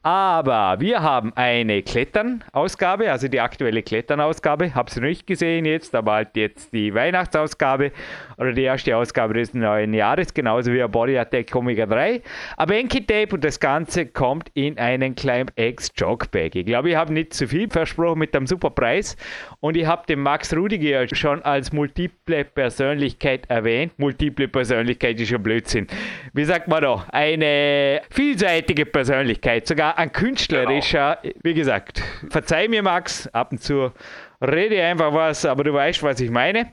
Aber 0.02 0.80
wir 0.80 1.02
haben 1.02 1.30
eine 1.35 1.83
Klettern-Ausgabe, 1.83 3.12
also 3.12 3.28
die 3.28 3.38
aktuelle 3.38 3.83
Klettern-Ausgabe. 3.83 4.75
Habe 4.75 4.90
sie 4.90 5.00
noch 5.00 5.09
nicht 5.09 5.26
gesehen 5.26 5.66
jetzt, 5.66 5.95
aber 5.95 6.12
halt 6.12 6.37
jetzt 6.37 6.73
die 6.73 6.95
Weihnachtsausgabe 6.95 7.92
oder 8.38 8.52
die 8.52 8.62
erste 8.62 8.97
Ausgabe 8.97 9.35
des 9.35 9.52
neuen 9.52 9.92
Jahres, 9.92 10.33
genauso 10.33 10.73
wie 10.73 10.83
Body 10.88 11.19
Attack 11.19 11.54
Omega 11.54 11.85
3. 11.85 12.23
Aber 12.57 12.76
Enki 12.76 13.04
Tape 13.04 13.35
und 13.35 13.45
das 13.45 13.61
Ganze 13.61 14.07
kommt 14.07 14.50
in 14.54 14.78
einen 14.78 15.14
Climb 15.14 15.52
X 15.57 15.92
Jogbag. 15.95 16.54
Ich 16.54 16.64
glaube, 16.64 16.88
ich 16.88 16.97
habe 16.97 17.12
nicht 17.12 17.35
zu 17.35 17.47
viel 17.47 17.69
versprochen 17.69 18.21
mit 18.21 18.35
dem 18.35 18.47
super 18.47 18.71
Preis 18.71 19.19
und 19.61 19.76
ich 19.76 19.85
habe 19.85 20.07
den 20.07 20.21
Max 20.21 20.57
Rudiger 20.57 21.14
schon 21.14 21.42
als 21.42 21.75
multiple 21.75 22.47
Persönlichkeit 22.47 23.50
erwähnt. 23.50 23.92
Multiple 23.99 24.49
Persönlichkeit 24.49 25.21
ist 25.21 25.28
schon 25.28 25.42
Blödsinn. 25.42 25.88
Wie 26.33 26.45
sagt 26.45 26.69
man 26.69 26.80
da? 26.83 27.04
Eine 27.12 28.00
vielseitige 28.09 28.87
Persönlichkeit, 28.87 29.66
sogar 29.66 29.89
ein 29.97 30.12
künstlerischer, 30.12 31.18
genau. 31.23 31.35
wie 31.42 31.54
gesagt, 31.54 32.02
verzeih 32.28 32.68
mir 32.68 32.82
Max, 32.82 33.26
ab 33.28 33.52
und 33.52 33.62
zu 33.62 33.92
rede 34.40 34.82
einfach 34.82 35.12
was, 35.12 35.44
aber 35.44 35.64
du 35.64 35.73
weißt, 35.73 36.02
was 36.02 36.20
ich 36.20 36.30
meine. 36.30 36.73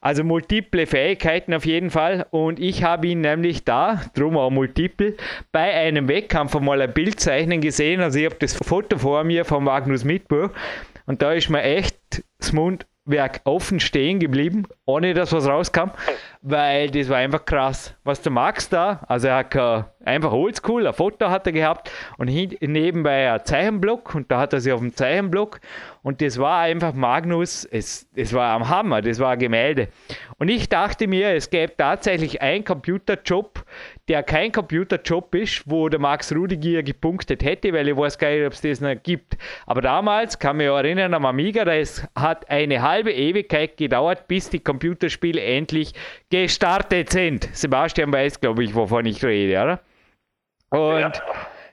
Also 0.00 0.22
multiple 0.22 0.86
Fähigkeiten 0.86 1.54
auf 1.54 1.66
jeden 1.66 1.90
Fall. 1.90 2.26
Und 2.30 2.60
ich 2.60 2.84
habe 2.84 3.08
ihn 3.08 3.20
nämlich 3.20 3.64
da, 3.64 4.00
drum 4.14 4.36
auch 4.36 4.50
multiple, 4.50 5.16
bei 5.50 5.74
einem 5.74 6.08
Wettkampf 6.08 6.54
einmal 6.54 6.80
ein 6.80 6.92
Bild 6.92 7.18
zeichnen 7.18 7.60
gesehen. 7.60 8.00
Also 8.00 8.18
ich 8.18 8.26
habe 8.26 8.36
das 8.38 8.54
Foto 8.54 8.98
vor 8.98 9.24
mir 9.24 9.44
von 9.44 9.64
Magnus 9.64 10.04
Mitbuch 10.04 10.50
und 11.06 11.22
da 11.22 11.32
ist 11.32 11.48
mir 11.48 11.62
echt 11.62 12.22
das 12.38 12.52
Mund 12.52 12.86
Werk 13.08 13.40
offen 13.44 13.80
stehen 13.80 14.20
geblieben, 14.20 14.66
ohne 14.84 15.14
dass 15.14 15.32
was 15.32 15.46
rauskam, 15.46 15.90
weil 16.42 16.90
das 16.90 17.08
war 17.08 17.16
einfach 17.16 17.44
krass. 17.44 17.94
Was 18.04 18.20
der 18.20 18.32
Max 18.32 18.68
da, 18.68 19.00
also 19.08 19.28
er 19.28 19.36
hat 19.36 19.50
einfach 20.08 20.32
oldschool, 20.32 20.86
ein 20.86 20.92
Foto 20.94 21.30
hat 21.30 21.46
er 21.46 21.52
gehabt 21.52 21.90
und 22.16 22.28
nebenbei 22.28 23.32
ein 23.32 23.44
Zeichenblock 23.44 24.14
und 24.14 24.30
da 24.30 24.40
hat 24.40 24.52
er 24.52 24.60
sich 24.60 24.72
auf 24.72 24.80
dem 24.80 24.94
Zeichenblock 24.94 25.60
und 26.02 26.22
das 26.22 26.38
war 26.38 26.60
einfach 26.60 26.94
Magnus, 26.94 27.64
es, 27.64 28.08
es 28.14 28.32
war 28.32 28.54
am 28.54 28.68
Hammer, 28.68 29.02
das 29.02 29.18
war 29.18 29.32
ein 29.32 29.38
Gemälde. 29.38 29.88
Und 30.38 30.48
ich 30.48 30.68
dachte 30.68 31.06
mir, 31.06 31.34
es 31.34 31.50
gäbe 31.50 31.76
tatsächlich 31.76 32.40
einen 32.40 32.64
Computerjob, 32.64 33.64
der 34.08 34.22
kein 34.22 34.52
Computerjob 34.52 35.34
ist, 35.34 35.64
wo 35.66 35.88
der 35.88 36.00
Max 36.00 36.32
Rudigier 36.34 36.82
gepunktet 36.82 37.42
hätte, 37.44 37.72
weil 37.72 37.88
ich 37.88 37.96
weiß 37.96 38.16
gar 38.16 38.30
nicht, 38.30 38.46
ob 38.46 38.52
es 38.52 38.60
das 38.60 38.80
noch 38.80 38.94
gibt. 39.02 39.36
Aber 39.66 39.82
damals, 39.82 40.38
kann 40.38 40.56
mich 40.56 40.68
erinnern 40.68 41.14
am 41.14 41.26
Amiga, 41.26 41.64
das 41.64 42.06
hat 42.14 42.48
eine 42.48 42.80
halbe 42.80 43.12
Ewigkeit 43.12 43.76
gedauert, 43.76 44.28
bis 44.28 44.48
die 44.48 44.60
Computerspiele 44.60 45.42
endlich 45.42 45.92
gestartet 46.30 47.10
sind. 47.10 47.48
Sebastian 47.52 48.12
weiß, 48.12 48.40
glaube 48.40 48.64
ich, 48.64 48.74
wovon 48.74 49.04
ich 49.06 49.22
rede, 49.24 49.62
oder? 49.62 49.80
Und 50.70 51.00
ja. 51.00 51.12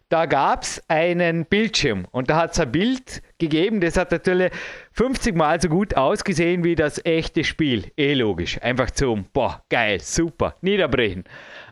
da 0.09 0.25
gab 0.25 0.63
es 0.63 0.83
einen 0.87 1.45
Bildschirm 1.45 2.07
und 2.11 2.29
da 2.29 2.37
hat 2.37 2.53
es 2.53 2.59
ein 2.59 2.71
Bild 2.71 3.21
gegeben, 3.37 3.81
das 3.81 3.97
hat 3.97 4.11
natürlich 4.11 4.51
50 4.93 5.35
Mal 5.35 5.61
so 5.61 5.69
gut 5.69 5.95
ausgesehen 5.95 6.63
wie 6.63 6.75
das 6.75 7.03
echte 7.05 7.43
Spiel. 7.43 7.91
Eh 7.97 8.13
logisch. 8.13 8.61
Einfach 8.61 8.91
zum, 8.91 9.25
boah, 9.33 9.63
geil, 9.69 9.99
super, 9.99 10.55
niederbrechen. 10.61 11.25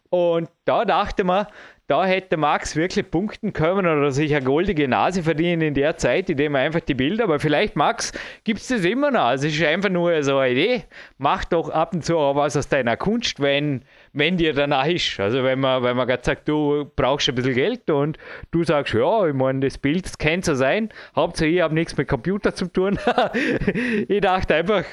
Und 0.10 0.50
da 0.66 0.86
dachte 0.86 1.24
man, 1.24 1.48
da 1.88 2.06
hätte 2.06 2.38
Max 2.38 2.78
wirklich 2.78 3.12
punkten 3.12 3.52
können 3.52 3.86
oder 3.86 4.12
sich 4.12 4.34
eine 4.34 4.46
goldige 4.46 4.88
Nase 4.88 5.22
verdienen 5.22 5.62
in 5.62 5.74
der 5.74 5.98
Zeit, 5.98 6.30
indem 6.30 6.56
er 6.56 6.62
einfach 6.62 6.80
die 6.80 6.94
Bilder, 6.94 7.26
aber 7.26 7.40
vielleicht 7.40 7.76
Max, 7.76 8.14
gibt 8.46 8.62
es 8.62 8.68
das 8.68 8.86
immer 8.86 9.12
noch. 9.12 9.26
Also 9.26 9.48
es 9.48 9.56
ist 9.56 9.64
einfach 9.64 9.90
nur 9.90 10.24
so 10.24 10.38
eine 10.38 10.54
Idee. 10.54 10.84
Mach 11.18 11.44
doch 11.44 11.70
ab 11.70 11.94
und 11.94 12.06
zu 12.06 12.18
auch 12.18 12.36
was 12.36 12.56
aus 12.56 12.70
deiner 12.70 12.96
Kunst, 12.96 13.42
wenn, 13.42 13.84
wenn 14.14 14.38
dir 14.38 14.54
danach 14.54 14.88
ist. 14.88 15.20
Also 15.20 15.44
wenn 15.44 15.60
man, 15.60 15.84
wenn 15.84 15.98
man 15.98 16.08
gerade 16.08 16.24
sagt, 16.24 16.48
du 16.48 16.90
brauchst 16.96 17.28
ein 17.28 17.36
bisschen 17.36 17.56
Geld 17.56 17.90
und 17.90 18.18
du 18.52 18.64
sagst, 18.64 18.94
ja, 18.94 19.28
ich 19.28 19.34
meine, 19.34 19.60
das 19.60 19.78
Bild 19.78 20.06
das 20.06 20.18
kann 20.18 20.42
so 20.42 20.56
sein. 20.56 20.90
Hauptsache 21.16 21.50
ich 21.50 21.62
habe 21.62 21.74
nichts 21.74 21.98
mit 21.98 22.08
Computer 22.08 22.56
zu 22.56 22.68
tun. 22.68 22.98
ich 24.08 24.22
dachte 24.22 24.56
einfach, 24.56 24.86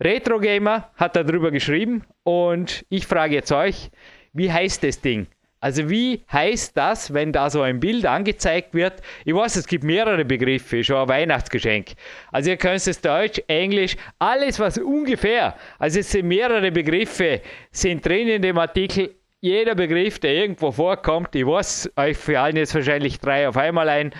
Retro 0.00 0.38
Gamer 0.38 0.90
hat 0.94 1.16
darüber 1.16 1.50
geschrieben 1.50 2.04
und 2.22 2.86
ich 2.88 3.04
frage 3.04 3.34
jetzt 3.34 3.50
euch, 3.50 3.90
wie 4.32 4.52
heißt 4.52 4.84
das 4.84 5.00
Ding? 5.00 5.26
Also 5.60 5.90
wie 5.90 6.24
heißt 6.30 6.76
das, 6.76 7.12
wenn 7.12 7.32
da 7.32 7.50
so 7.50 7.62
ein 7.62 7.80
Bild 7.80 8.06
angezeigt 8.06 8.74
wird? 8.74 9.02
Ich 9.24 9.34
weiß, 9.34 9.56
es 9.56 9.66
gibt 9.66 9.82
mehrere 9.82 10.24
Begriffe, 10.24 10.84
schon 10.84 10.96
ein 10.96 11.08
Weihnachtsgeschenk. 11.08 11.94
Also 12.30 12.50
ihr 12.50 12.56
könnt 12.56 12.86
es 12.86 13.00
Deutsch, 13.00 13.40
Englisch, 13.48 13.96
alles 14.20 14.60
was 14.60 14.78
ungefähr, 14.78 15.56
also 15.78 15.98
es 15.98 16.12
sind 16.12 16.28
mehrere 16.28 16.70
Begriffe, 16.70 17.42
sind 17.72 18.06
drin 18.06 18.28
in 18.28 18.42
dem 18.42 18.58
Artikel. 18.58 19.14
Jeder 19.40 19.74
Begriff, 19.74 20.18
der 20.18 20.34
irgendwo 20.34 20.72
vorkommt, 20.72 21.34
ich 21.34 21.46
weiß 21.46 21.92
euch 21.96 22.16
für 22.16 22.40
allen 22.40 22.56
jetzt 22.56 22.74
wahrscheinlich 22.74 23.20
drei 23.20 23.48
auf 23.48 23.56
einmal 23.56 23.88
ein. 23.88 24.12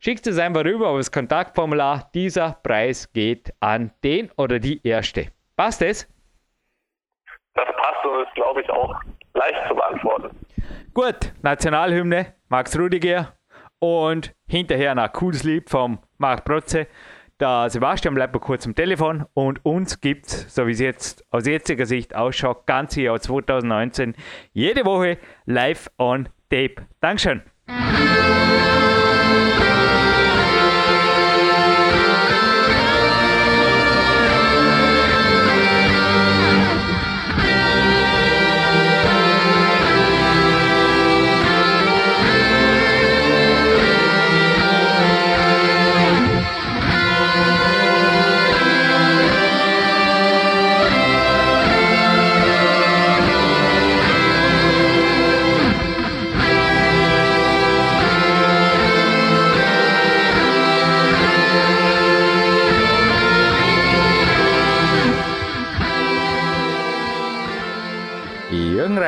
Schickt 0.00 0.26
es 0.26 0.38
einfach 0.38 0.64
rüber 0.64 0.88
auf 0.88 0.96
das 0.96 1.12
Kontaktformular. 1.12 2.10
Dieser 2.14 2.58
Preis 2.62 3.12
geht 3.12 3.52
an 3.60 3.92
den 4.02 4.30
oder 4.36 4.58
die 4.58 4.80
Erste. 4.82 5.26
Passt 5.56 5.80
es? 5.82 6.08
Das 7.54 7.66
passt 7.66 8.04
und 8.04 8.26
ist, 8.26 8.34
glaube 8.34 8.62
ich, 8.62 8.70
auch 8.70 8.94
leicht 9.34 9.68
zu 9.68 9.74
beantworten. 9.74 10.36
Gut, 10.94 11.32
Nationalhymne, 11.40 12.34
Max 12.50 12.78
Rudiger 12.78 13.32
und 13.78 14.34
hinterher 14.46 14.94
ein 14.94 15.12
cooles 15.12 15.42
Lied 15.42 15.70
vom 15.70 16.00
Marc 16.18 16.44
Protze. 16.44 16.86
Der 17.40 17.70
Sebastian 17.70 18.14
bleibt 18.14 18.34
mal 18.34 18.40
kurz 18.40 18.66
am 18.66 18.74
Telefon 18.74 19.24
und 19.32 19.64
uns 19.64 20.02
gibt 20.02 20.26
es, 20.26 20.54
so 20.54 20.66
wie 20.66 20.72
es 20.72 20.80
jetzt 20.80 21.24
aus 21.30 21.46
jetziger 21.46 21.86
Sicht 21.86 22.14
ausschaut, 22.14 22.66
ganze 22.66 23.00
Jahr 23.00 23.18
2019, 23.18 24.14
jede 24.52 24.84
Woche 24.84 25.16
live 25.46 25.90
on 25.96 26.28
tape. 26.50 26.86
Dankeschön. 27.00 27.40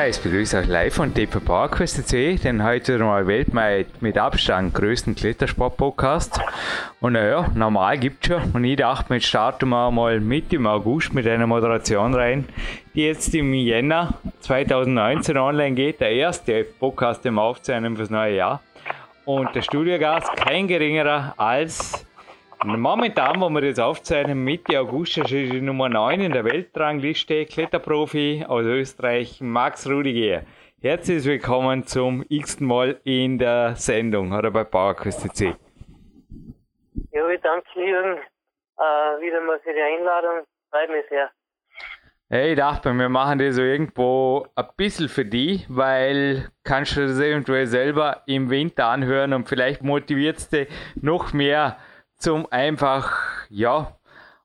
Ich 0.07 0.19
begrüße 0.19 0.59
euch 0.59 0.67
live 0.67 0.93
von 0.93 1.13
DP 1.15 1.43
PowerQuest.c, 1.43 2.35
den 2.35 2.63
heute 2.63 2.99
mal 2.99 3.25
weltweit 3.25 3.87
mit 4.03 4.19
Abstand 4.19 4.75
größten 4.75 5.15
Klettersport-Podcast. 5.15 6.39
Und 6.99 7.13
naja, 7.13 7.49
normal 7.55 7.97
gibt 7.97 8.23
es 8.23 8.27
schon. 8.27 8.51
Und 8.51 8.63
ich 8.65 8.77
dachte, 8.77 9.15
jetzt 9.15 9.25
starten 9.25 9.69
wir 9.69 9.89
mal 9.89 10.19
mit 10.19 10.53
im 10.53 10.67
August 10.67 11.15
mit 11.15 11.27
einer 11.27 11.47
Moderation 11.47 12.13
rein, 12.13 12.47
die 12.93 13.01
jetzt 13.01 13.33
im 13.33 13.51
Jänner 13.55 14.13
2019 14.41 15.37
online 15.37 15.75
geht. 15.75 16.01
Der 16.01 16.11
erste 16.11 16.65
Podcast 16.65 17.25
im 17.25 17.39
Aufzeichnen 17.39 17.97
fürs 17.97 18.11
neue 18.11 18.35
Jahr. 18.35 18.61
Und 19.25 19.55
der 19.55 19.63
Studiogast 19.63 20.35
kein 20.35 20.67
geringerer 20.67 21.33
als 21.37 22.04
Momentan, 22.67 23.39
wo 23.41 23.49
wir 23.49 23.61
das 23.61 23.77
aufzeichnen, 23.77 24.43
Mitte 24.43 24.79
August 24.79 25.19
ist 25.19 25.29
die 25.29 25.61
Nummer 25.61 25.87
9 25.87 26.19
in 26.19 26.31
der 26.31 26.43
Weltrangliste, 26.45 27.45
Kletterprofi 27.45 28.43
aus 28.47 28.65
Österreich, 28.65 29.39
Max 29.39 29.87
Rudiger. 29.87 30.41
Herzlich 30.81 31.23
willkommen 31.25 31.83
zum 31.83 32.25
x-ten 32.27 32.65
Mal 32.65 32.99
in 33.03 33.37
der 33.37 33.75
Sendung 33.75 34.31
oder 34.33 34.49
bei 34.49 34.63
PowerQuest 34.63 35.35
C. 35.35 35.55
Ja, 37.11 37.29
ich 37.29 37.41
danke 37.41 37.67
Jürgen 37.75 38.17
äh, 38.17 38.81
wieder 39.21 39.41
mal 39.41 39.59
für 39.59 39.71
die 39.71 39.81
Einladung. 39.81 40.47
Freut 40.71 40.89
mich 40.89 41.05
sehr. 41.09 41.29
Hey, 42.29 42.53
ich 42.53 42.57
dachte, 42.57 42.91
wir 42.91 43.09
machen 43.09 43.37
das 43.37 43.57
so 43.57 43.61
irgendwo 43.61 44.47
ein 44.55 44.65
bisschen 44.75 45.07
für 45.07 45.25
dich, 45.25 45.67
weil 45.69 46.49
kannst 46.63 46.97
du 46.97 47.01
das 47.01 47.19
eventuell 47.19 47.67
selber 47.67 48.23
im 48.25 48.49
Winter 48.49 48.87
anhören 48.87 49.33
und 49.33 49.47
vielleicht 49.47 49.83
motiviert 49.83 50.37
es 50.37 50.49
dich 50.49 50.67
noch 50.95 51.31
mehr 51.31 51.77
zum 52.25 52.47
einfach, 52.49 53.45
ja, 53.49 53.91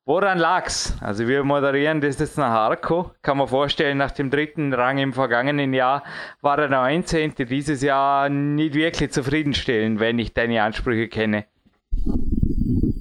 woran 0.05 0.37
lag's? 0.37 0.99
Also 1.01 1.27
wir 1.27 1.45
moderieren 1.45 2.03
das 2.03 2.19
jetzt 2.19 2.37
nach 2.37 2.51
Arco. 2.51 3.13
Kann 3.23 3.39
man 3.39 3.49
vorstellen, 3.49 3.97
nach 3.97 4.11
dem 4.11 4.29
dritten 4.31 4.75
Rang 4.75 4.99
im 4.99 5.15
vergangenen 5.15 5.73
Jahr 5.73 6.05
war 6.43 6.59
er 6.59 6.69
der 6.69 6.79
19. 6.79 7.37
Dieses 7.37 7.81
Jahr 7.81 8.29
nicht 8.29 8.75
wirklich 8.75 9.13
zufriedenstellend, 9.13 9.99
wenn 9.99 10.19
ich 10.19 10.35
deine 10.35 10.63
Ansprüche 10.63 11.09
kenne. 11.09 11.47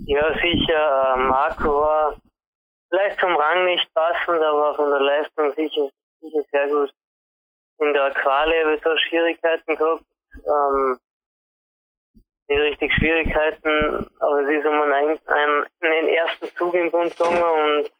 Ja, 0.05 0.33
sicher. 0.35 1.15
Äh, 1.17 1.23
Marco 1.27 1.81
war 1.81 2.15
vielleicht 2.89 3.19
zum 3.19 3.35
Rang 3.35 3.65
nicht 3.65 3.93
passend, 3.93 4.41
aber 4.41 4.75
von 4.75 4.89
der 4.91 5.01
Leistung 5.01 5.51
sicher, 5.57 5.89
sicher 6.21 6.43
sehr 6.51 6.67
gut. 6.69 6.93
In 7.79 7.91
der 7.91 8.11
Quali 8.11 8.55
habe 8.63 8.75
ich 8.75 8.81
so 8.81 8.91
Schwierigkeiten 8.95 9.75
gehabt. 9.75 10.05
Ähm, 10.35 10.97
nicht 12.49 12.61
richtig 12.61 12.93
Schwierigkeiten, 12.93 14.07
aber 14.19 14.41
es 14.41 14.49
ist 14.49 14.65
um 14.65 14.81
einen, 14.81 15.19
einen, 15.27 15.65
einen 15.81 16.07
ersten 16.07 16.47
Zug 16.55 16.73
im 16.73 16.89
Grund 16.89 17.15
gegangen 17.15 17.43
und 17.43 17.91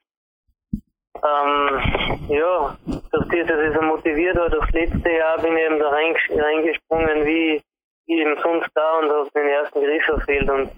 ähm, 1.21 2.29
ja, 2.29 2.77
durch 3.11 3.27
das, 3.29 3.47
dass 3.47 3.69
ich 3.69 3.73
so 3.75 3.81
motiviert 3.81 4.37
war, 4.37 4.49
durchs 4.49 4.71
letzte 4.71 5.09
Jahr 5.09 5.37
bin 5.39 5.57
ich 5.57 5.63
eben 5.63 5.79
da 5.79 5.89
reingesprungen 5.89 7.25
wie, 7.25 7.61
eben 8.07 8.37
sonst 8.41 8.69
da 8.73 8.99
und 8.99 9.09
habe 9.09 9.29
den 9.35 9.47
ersten 9.47 9.81
Griff 9.81 10.03
verfehlt 10.05 10.49
und 10.49 10.71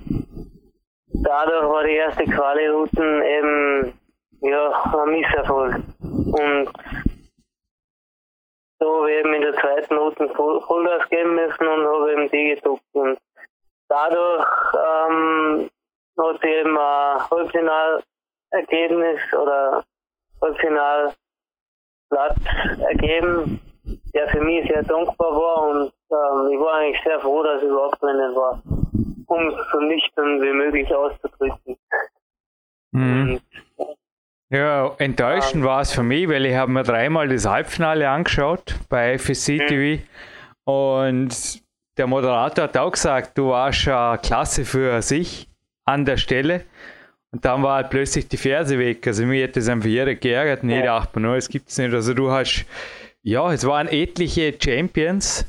dadurch 1.24 1.70
war 1.70 1.84
die 1.84 1.96
erste 1.96 2.25
Quali-Routen 2.25 3.24
eben 3.24 3.94
ja, 4.42 4.94
ein 4.94 5.10
Misserfolg. 5.12 5.75
Und 6.01 6.70
so 8.80 8.98
habe 8.98 9.12
ich 9.12 9.20
eben 9.20 9.34
in 9.36 9.42
der 9.42 9.54
zweiten 9.54 9.96
Route 9.96 10.30
Vollgas 10.30 11.08
geben 11.10 11.36
müssen 11.36 11.68
und 11.68 11.86
habe 11.86 12.12
eben 12.12 12.32
die 12.32 12.56
gedruckt 12.56 12.84
und 12.94 13.20
dadurch 13.91 14.48
ähm, 14.74 15.69
hat 16.17 16.43
eben 16.43 16.77
ein 16.77 17.29
Halbfinalergebnis 17.29 19.19
oder 19.33 19.83
Halbfinalplatz 20.41 21.15
ergeben, 22.89 23.60
der 24.13 24.29
für 24.29 24.41
mich 24.41 24.67
sehr 24.67 24.83
dankbar 24.83 25.36
war 25.36 25.63
und 25.63 25.91
ähm, 26.12 26.51
ich 26.53 26.60
war 26.60 26.75
eigentlich 26.75 27.03
sehr 27.03 27.19
froh, 27.19 27.43
dass 27.43 27.62
ich 27.62 27.67
überhaupt 27.67 28.01
drinnen 28.01 28.36
war, 28.36 28.62
um 29.27 29.48
es 29.48 29.55
so 29.71 29.79
nüchtern 29.79 30.41
wie 30.41 30.53
möglich 30.53 30.93
auszudrücken. 30.93 31.77
Mhm. 32.91 33.41
Und 33.75 33.98
Ja, 34.50 34.91
enttäuschend 35.00 35.63
war 35.65 35.81
es 35.81 35.93
für 35.93 36.03
mich, 36.03 36.29
weil 36.29 36.45
ich 36.45 36.55
habe 36.55 36.71
mir 36.71 36.83
dreimal 36.83 37.27
das 37.27 37.45
Halbfinale 37.45 38.10
angeschaut 38.10 38.75
bei 38.89 39.17
FSC 39.17 39.60
mhm. 39.60 39.67
TV 39.67 40.03
und 40.65 41.61
der 41.98 42.07
Moderator 42.07 42.63
hat 42.63 42.77
auch 42.77 42.91
gesagt, 42.91 43.38
du 43.38 43.50
warst 43.50 43.86
ja 43.86 44.17
klasse 44.17 44.65
für 44.65 45.01
sich 45.01 45.48
an 45.86 46.05
der 46.05 46.17
Stelle. 46.17 46.63
Und 47.31 47.45
dann 47.45 47.63
war 47.63 47.75
halt 47.75 47.89
plötzlich 47.89 48.27
die 48.27 48.38
Ferse 48.38 48.77
weg. 48.77 49.05
Also 49.07 49.25
mir 49.25 49.45
hat 49.45 49.55
das 49.55 49.69
einfach 49.69 49.88
jeder 49.88 50.15
geärgert. 50.15 50.63
Nee, 50.63 50.79
ja. 50.79 51.00
dachte 51.00 51.19
man, 51.19 51.36
es 51.36 51.48
gibt 51.48 51.69
es 51.69 51.77
nicht. 51.77 51.93
Also 51.93 52.13
du 52.13 52.29
hast, 52.29 52.65
ja, 53.24 53.51
es 53.53 53.65
waren 53.65 53.88
etliche 53.88 54.53
Champions, 54.62 55.45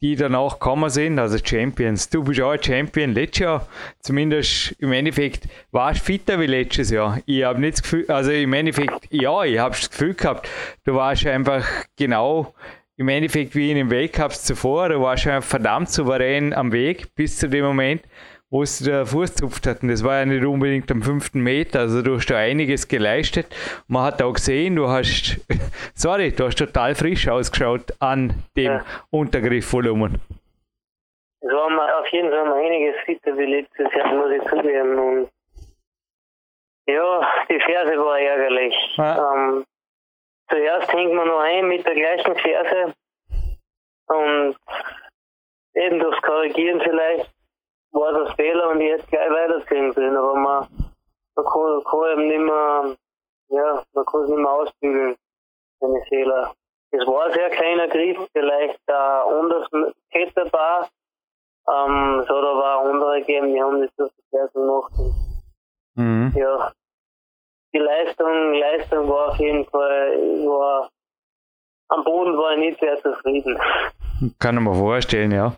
die 0.00 0.16
danach 0.16 0.54
gekommen 0.54 0.88
sind. 0.88 1.18
Also 1.18 1.38
Champions. 1.42 2.08
Du 2.08 2.24
bist 2.24 2.40
auch 2.40 2.52
ein 2.52 2.62
Champion 2.62 3.12
letztes 3.12 3.40
Jahr. 3.40 3.68
Zumindest 4.00 4.76
im 4.78 4.92
Endeffekt 4.92 5.46
warst 5.72 6.00
du 6.00 6.04
fitter 6.04 6.40
wie 6.40 6.46
letztes 6.46 6.90
Jahr. 6.90 7.20
Ich 7.26 7.44
habe 7.44 7.60
nicht 7.60 7.74
das 7.74 7.82
Gefühl, 7.82 8.06
also 8.08 8.30
im 8.30 8.52
Endeffekt, 8.54 9.08
ja, 9.10 9.44
ich 9.44 9.58
habe 9.58 9.74
das 9.74 9.90
Gefühl 9.90 10.14
gehabt, 10.14 10.48
du 10.84 10.94
warst 10.94 11.26
einfach 11.26 11.66
genau 11.96 12.54
im 12.96 13.08
Endeffekt 13.08 13.54
wie 13.54 13.70
in 13.70 13.76
den 13.76 13.90
Weltcups 13.90 14.44
zuvor. 14.44 14.88
Du 14.88 15.00
warst 15.00 15.26
einfach 15.26 15.48
verdammt 15.48 15.90
souverän 15.90 16.52
am 16.52 16.72
Weg 16.72 17.14
bis 17.14 17.38
zu 17.38 17.48
dem 17.48 17.64
Moment 17.64 18.02
wo 18.50 18.62
es 18.62 18.78
der 18.78 19.06
Fuß 19.06 19.34
zupft 19.34 19.66
hat. 19.66 19.82
Und 19.82 19.88
das 19.88 20.04
war 20.04 20.18
ja 20.18 20.24
nicht 20.24 20.44
unbedingt 20.44 20.90
am 20.90 21.02
fünften 21.02 21.40
Meter. 21.40 21.80
Also 21.80 22.02
du 22.02 22.16
hast 22.16 22.26
da 22.26 22.36
einiges 22.36 22.88
geleistet. 22.88 23.46
Man 23.88 24.04
hat 24.04 24.22
auch 24.22 24.32
gesehen, 24.32 24.76
du 24.76 24.88
hast, 24.88 25.40
sorry, 25.94 26.32
du 26.32 26.44
hast 26.44 26.56
total 26.56 26.94
frisch 26.94 27.28
ausgeschaut 27.28 27.92
an 28.00 28.34
dem 28.56 28.64
ja. 28.64 28.84
Untergriffvolumen. 29.10 30.20
Es 31.40 31.52
war 31.52 32.00
auf 32.00 32.06
jeden 32.08 32.30
Fall 32.30 32.52
einiges 32.52 32.96
fitter 33.04 33.36
wie 33.36 33.44
letztes 33.44 33.92
Jahr, 33.92 34.14
muss 34.14 34.32
ich 34.32 34.42
zugeben. 34.48 34.98
Und 34.98 35.28
ja, 36.88 37.20
die 37.48 37.60
Ferse 37.60 37.96
war 37.98 38.18
ärgerlich. 38.18 38.74
Ja. 38.96 39.34
Ähm, 39.34 39.64
zuerst 40.48 40.92
hängt 40.92 41.12
man 41.12 41.28
noch 41.28 41.40
ein 41.40 41.68
mit 41.68 41.86
der 41.86 41.94
gleichen 41.94 42.34
Ferse 42.36 42.94
und 44.08 44.56
eben 45.74 45.98
durchs 45.98 46.22
Korrigieren 46.22 46.80
vielleicht 46.80 47.30
war 47.92 48.12
das 48.12 48.34
Fehler 48.34 48.70
und 48.70 48.80
ich 48.80 48.92
hätte 48.92 49.06
gleich 49.06 49.30
weiterziehen 49.30 49.94
können, 49.94 50.16
aber 50.16 50.34
man, 50.34 50.68
man 51.34 51.44
kann, 51.44 51.84
kann 51.84 52.12
eben 52.12 52.28
nicht 52.28 52.40
mehr, 52.40 52.96
ja, 53.48 53.82
man 53.92 54.04
kann 54.04 54.20
es 54.22 54.28
nicht 54.28 54.38
mehr 54.38 54.52
ausbügeln, 54.52 55.16
seine 55.80 56.04
Fehler. 56.08 56.52
Es 56.90 57.06
war 57.06 57.26
ein 57.26 57.32
sehr 57.32 57.50
kleiner 57.50 57.88
Griff, 57.88 58.18
vielleicht 58.32 58.80
äh, 58.86 58.92
anders 58.92 59.68
Ketterbar, 60.10 60.88
ähm, 61.68 62.20
hat 62.20 62.30
aber 62.30 62.76
auch 62.76 62.88
andere 62.88 63.20
gegeben, 63.20 63.52
die 63.52 63.62
haben 63.62 63.80
das 63.80 63.94
durch 63.96 64.12
die 64.12 64.22
Ferse 64.30 64.52
gemacht. 64.52 64.92
Mhm. 65.94 66.32
Ja, 66.36 66.72
die 67.76 67.82
Leistung, 67.82 68.54
Leistung 68.54 69.08
war 69.08 69.28
auf 69.28 69.38
jeden 69.38 69.64
Fall, 69.66 70.18
war, 70.46 70.90
am 71.88 72.04
Boden 72.04 72.36
war 72.36 72.52
ich 72.52 72.58
nicht 72.58 72.80
sehr 72.80 72.96
zufrieden. 73.02 73.58
Kann 74.38 74.56
ich 74.56 74.62
mir 74.62 74.74
vorstellen, 74.74 75.32
ja. 75.32 75.52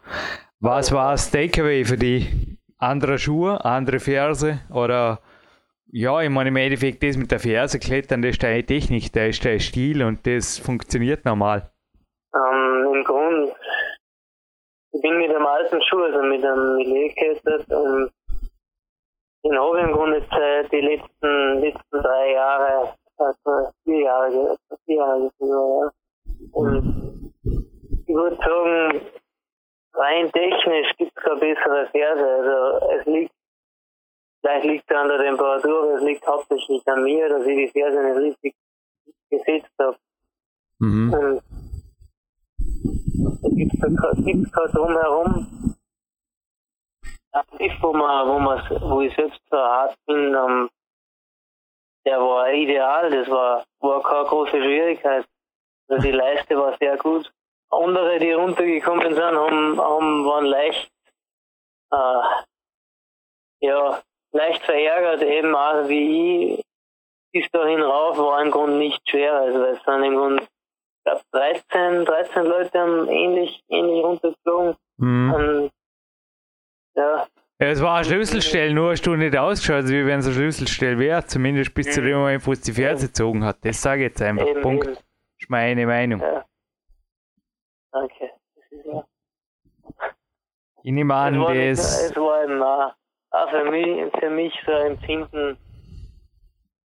Was 0.60 0.92
war 0.92 1.12
das 1.12 1.30
Takeaway 1.30 1.84
für 1.84 1.96
die? 1.96 2.58
Andere 2.80 3.18
Schuhe, 3.18 3.64
andere 3.64 3.98
Ferse 3.98 4.60
oder 4.72 5.20
ja, 5.90 6.20
ich 6.20 6.30
meine 6.30 6.50
im 6.50 6.56
Endeffekt 6.56 7.02
das 7.02 7.16
mit 7.16 7.30
der 7.32 7.40
Ferse 7.40 7.80
klettern, 7.80 8.22
das 8.22 8.32
ist 8.32 8.42
deine 8.42 8.64
Technik, 8.64 9.12
das 9.12 9.30
ist 9.30 9.44
dein 9.44 9.58
Stil 9.58 10.02
und 10.04 10.24
das 10.26 10.58
funktioniert 10.58 11.24
normal. 11.24 11.70
Ähm, 12.34 12.94
Im 12.94 13.04
Grund, 13.04 13.52
ich 14.92 15.02
bin 15.02 15.18
mit 15.18 15.34
einem 15.34 15.46
alten 15.46 15.82
Schuh, 15.82 16.02
also 16.02 16.22
mit 16.22 16.44
einem 16.44 16.76
Millet 16.76 17.16
geklettert 17.16 17.68
und 17.72 18.10
ich 19.52 19.84
im 19.84 19.92
Grunde 19.92 20.24
seit 20.30 20.72
die 20.72 20.80
letzten, 20.80 21.60
letzten 21.60 22.02
drei 22.02 22.32
Jahre, 22.32 22.94
also 23.16 23.72
vier 23.84 24.00
Jahre, 24.00 24.56
vier 24.84 24.96
Jahre, 24.96 25.30
ja. 25.40 25.90
Und 26.52 27.32
ich 28.06 28.14
würde 28.14 28.36
sagen, 28.36 29.00
rein 29.94 30.30
technisch 30.32 30.96
gibt 30.96 31.12
es 31.16 31.22
keine 31.22 31.40
bessere 31.40 31.86
Ferse. 31.90 32.24
Also 32.24 32.86
es 32.94 33.06
liegt, 33.06 33.32
vielleicht 34.40 34.66
liegt 34.66 34.90
es 34.90 34.96
an 34.96 35.08
der 35.08 35.18
Temperatur, 35.18 35.94
es 35.96 36.02
liegt 36.02 36.26
hauptsächlich 36.26 36.86
an 36.86 37.02
mir, 37.02 37.28
dass 37.28 37.46
ich 37.46 37.56
die 37.56 37.80
Ferse 37.80 38.02
nicht 38.02 38.18
richtig 38.18 38.54
gesetzt 39.30 39.72
habe. 39.78 39.96
Mhm. 40.78 41.12
Und 41.12 41.42
da 43.42 43.48
gibt 43.48 44.44
es 44.44 44.52
kein 44.52 44.72
Drumherum. 44.72 45.77
Nicht, 47.58 47.82
wo, 47.82 47.92
man, 47.92 48.28
wo, 48.28 48.38
man, 48.38 48.58
wo 48.80 49.00
ich 49.00 49.14
selbst 49.14 49.40
so 49.50 49.56
hart 49.56 49.96
bin, 50.06 50.34
ähm, 50.34 50.70
der 52.04 52.20
war 52.20 52.50
ideal, 52.52 53.10
das 53.10 53.28
war, 53.28 53.64
war 53.80 54.02
keine 54.02 54.24
große 54.24 54.62
Schwierigkeit. 54.62 55.26
Also 55.88 56.02
die 56.02 56.12
Leiste 56.12 56.56
war 56.56 56.76
sehr 56.78 56.96
gut 56.96 57.30
andere, 57.70 58.18
die 58.18 58.32
runtergekommen 58.32 59.14
sind, 59.14 59.20
haben, 59.20 59.80
haben 59.80 60.24
waren 60.24 60.46
leicht, 60.46 60.90
äh, 61.92 62.22
ja, 63.60 64.00
leicht 64.32 64.62
verärgert, 64.62 65.22
eben 65.22 65.54
auch 65.54 65.88
wie 65.88 66.54
ich. 66.54 66.64
Bis 67.30 67.50
dahin 67.50 67.82
rauf 67.82 68.16
war 68.16 68.42
im 68.42 68.50
Grunde 68.50 68.78
nicht 68.78 69.06
schwer, 69.08 69.34
also 69.34 69.62
es 69.64 69.82
sind 69.82 70.02
im 70.02 70.16
Grunde, 70.16 70.42
ich 70.44 71.04
glaube 71.04 71.20
13, 71.32 72.04
13 72.06 72.44
Leute 72.46 72.80
haben 72.80 73.08
ähnlich, 73.08 73.62
ähnlich 73.68 74.02
runtergeflogen. 74.02 74.76
Mhm. 74.96 75.32
Und, 75.34 75.70
ja. 76.98 77.26
Ja, 77.60 77.66
es 77.66 77.82
war 77.82 77.96
eine 77.96 78.04
Schlüsselstelle, 78.04 78.72
nur 78.72 78.92
hast 78.92 79.04
du 79.04 79.16
nicht 79.16 79.36
ausgeschaut, 79.36 79.88
wie 79.88 80.06
wenn 80.06 80.20
es 80.20 80.26
eine 80.26 80.34
Schlüsselstelle 80.34 80.96
wäre, 80.98 81.24
zumindest 81.26 81.74
bis 81.74 81.88
mhm. 81.88 81.90
zu 81.90 82.02
dem 82.02 82.18
Moment, 82.18 82.46
wo 82.46 82.52
es 82.52 82.60
die 82.60 82.72
Ferse 82.72 83.08
gezogen 83.08 83.44
hat. 83.44 83.56
Das 83.62 83.82
sage 83.82 84.02
ich 84.02 84.10
jetzt 84.10 84.22
einfach. 84.22 84.46
Eben, 84.46 84.62
Punkt. 84.62 84.86
Eben. 84.86 84.94
Das 84.94 85.04
ist 85.40 85.50
meine 85.50 85.86
Meinung. 85.86 86.20
Ja. 86.20 86.44
Danke. 87.90 88.30
Das 88.54 88.64
ist 88.70 88.86
ja. 88.86 89.04
Ich 90.84 90.92
nehme 90.92 91.12
an, 91.14 91.34
es 91.34 91.40
war, 91.40 91.54
das. 91.54 92.10
Es 92.10 92.16
war 92.16 92.40
ein, 92.42 92.62
auch 93.30 93.50
für 93.50 93.70
mich, 93.70 94.12
für 94.20 94.30
mich 94.30 94.54
so 94.64 94.72
ein 94.72 94.92
Empfinden. 94.92 95.58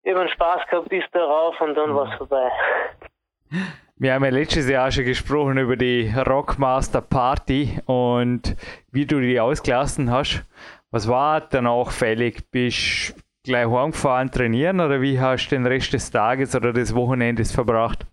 Ich 0.02 0.14
habe 0.14 0.28
Spaß 0.28 0.68
gehabt 0.70 0.88
bis 0.88 1.04
darauf 1.12 1.60
und 1.60 1.74
dann 1.74 1.94
war 1.94 2.12
es 2.12 2.16
vorbei. 2.16 2.50
Wir 4.02 4.14
haben 4.14 4.24
ja 4.24 4.30
letztes 4.30 4.66
Jahr 4.66 4.90
schon 4.90 5.04
gesprochen 5.04 5.58
über 5.58 5.76
die 5.76 6.10
Rockmaster 6.26 7.02
Party 7.02 7.78
und 7.84 8.56
wie 8.90 9.04
du 9.04 9.20
die 9.20 9.38
ausgelassen 9.38 10.10
hast. 10.10 10.42
Was 10.90 11.06
war 11.06 11.42
danach 11.42 11.90
fällig? 11.90 12.50
Bist 12.50 13.10
du 13.10 13.50
gleich 13.50 13.68
heimgefahren 13.68 14.30
trainieren 14.30 14.80
oder 14.80 15.02
wie 15.02 15.20
hast 15.20 15.50
du 15.50 15.56
den 15.56 15.66
Rest 15.66 15.92
des 15.92 16.10
Tages 16.10 16.56
oder 16.56 16.72
des 16.72 16.94
Wochenendes 16.94 17.52
verbracht? 17.52 18.06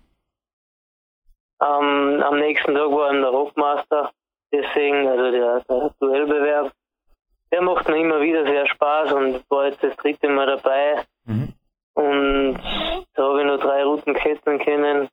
Ähm, 1.62 2.22
am 2.22 2.38
nächsten 2.38 2.76
Tag 2.76 2.92
war 2.92 3.14
der 3.14 3.30
Rockmaster, 3.30 4.12
deswegen, 4.52 5.08
also 5.08 5.32
der, 5.32 5.62
der 5.70 5.92
Duellbewerb. 6.02 6.74
Der 7.54 7.62
macht 7.62 7.88
mir 7.88 8.02
immer 8.02 8.20
wieder 8.20 8.46
sehr 8.46 8.68
Spaß 8.68 9.14
und 9.14 9.42
war 9.50 9.68
jetzt 9.68 9.82
das 9.82 9.96
dritte 9.96 10.28
Mal 10.28 10.48
dabei. 10.48 11.06
Mhm. 11.24 11.54
Und 11.94 12.58
da 13.14 13.24
habe 13.24 13.40
ich 13.40 13.48
nur 13.48 13.58
drei 13.58 13.86
Routen 13.86 14.14
klettern 14.14 14.60
können. 14.60 15.08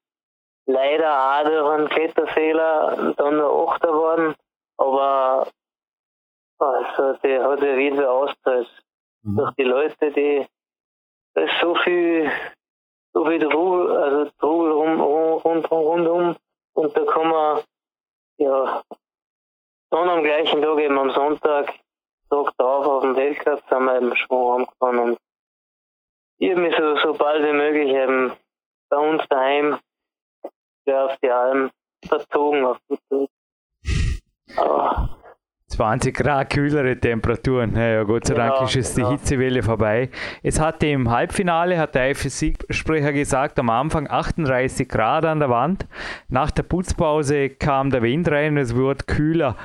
Leider 0.66 1.40
auch 1.40 1.44
durch 1.44 1.70
einen 1.74 1.88
Kletterfehler 1.88 3.14
dann 3.16 3.36
der 3.36 3.46
Achter 3.46 3.88
geworden. 3.88 4.34
Aber 4.78 5.46
also, 6.58 7.12
der 7.22 7.44
hat 7.44 7.60
ja 7.60 7.76
wieder 7.76 8.10
ausgezahlt. 8.10 8.68
Mhm. 9.22 9.36
Durch 9.36 9.54
die 9.54 9.64
Leute, 9.64 10.10
die 10.12 10.46
da 11.34 11.42
ist 11.42 11.60
so 11.60 11.74
viel 11.74 12.30
so 13.12 13.24
viel 13.24 13.38
Trubel, 13.38 13.96
also 13.96 14.30
Trubel 14.38 14.72
rum, 14.72 15.00
rund, 15.00 15.70
rundum. 15.70 16.36
Und 16.74 16.96
da 16.96 17.04
kann 17.04 17.28
man, 17.28 17.62
ja, 18.38 18.82
dann 19.90 20.08
am 20.08 20.24
gleichen 20.24 20.60
Tag, 20.60 20.78
eben 20.78 20.98
am 20.98 21.10
Sonntag, 21.10 21.72
Tag 22.28 22.56
drauf 22.56 22.86
auf 22.86 23.02
dem 23.02 23.16
Weltcup, 23.16 23.62
sind 23.68 23.84
wir 23.84 23.96
eben 23.96 24.16
schon 24.16 24.54
heimgefahren. 24.54 24.98
Und 24.98 25.18
ich 26.38 26.50
habe 26.50 26.60
mich 26.60 26.76
so, 26.76 26.96
so 26.96 27.14
bald 27.14 27.44
wie 27.44 27.52
möglich 27.52 27.90
eben 27.90 28.32
bei 28.88 28.96
uns 28.96 29.22
daheim 29.28 29.78
auf 30.92 31.16
die 31.22 31.30
Alm 31.30 31.70
verzogen, 32.06 32.64
auf 32.64 32.78
gut 32.88 33.00
Deutsch. 33.10 33.30
Aber 34.56 35.18
20 35.68 36.14
Grad 36.14 36.50
kühlere 36.50 36.98
Temperaturen. 36.98 37.74
Ja, 37.74 38.04
Gott 38.04 38.26
sei 38.26 38.34
Dank 38.34 38.62
ist 38.62 38.74
jetzt 38.74 38.96
die 38.96 39.04
Hitzewelle 39.04 39.62
vorbei. 39.62 40.10
Es 40.42 40.60
hatte 40.60 40.86
im 40.86 41.10
Halbfinale, 41.10 41.78
hat 41.78 41.94
der 41.94 42.14
FSC-Sprecher 42.14 43.12
gesagt, 43.12 43.58
am 43.58 43.70
Anfang 43.70 44.08
38 44.08 44.88
Grad 44.88 45.24
an 45.24 45.40
der 45.40 45.50
Wand. 45.50 45.86
Nach 46.28 46.50
der 46.52 46.62
Putzpause 46.62 47.50
kam 47.50 47.90
der 47.90 48.02
Wind 48.02 48.28
rein 48.28 48.52
und 48.52 48.58
es 48.58 48.76
wurde 48.76 49.04
kühler. 49.04 49.56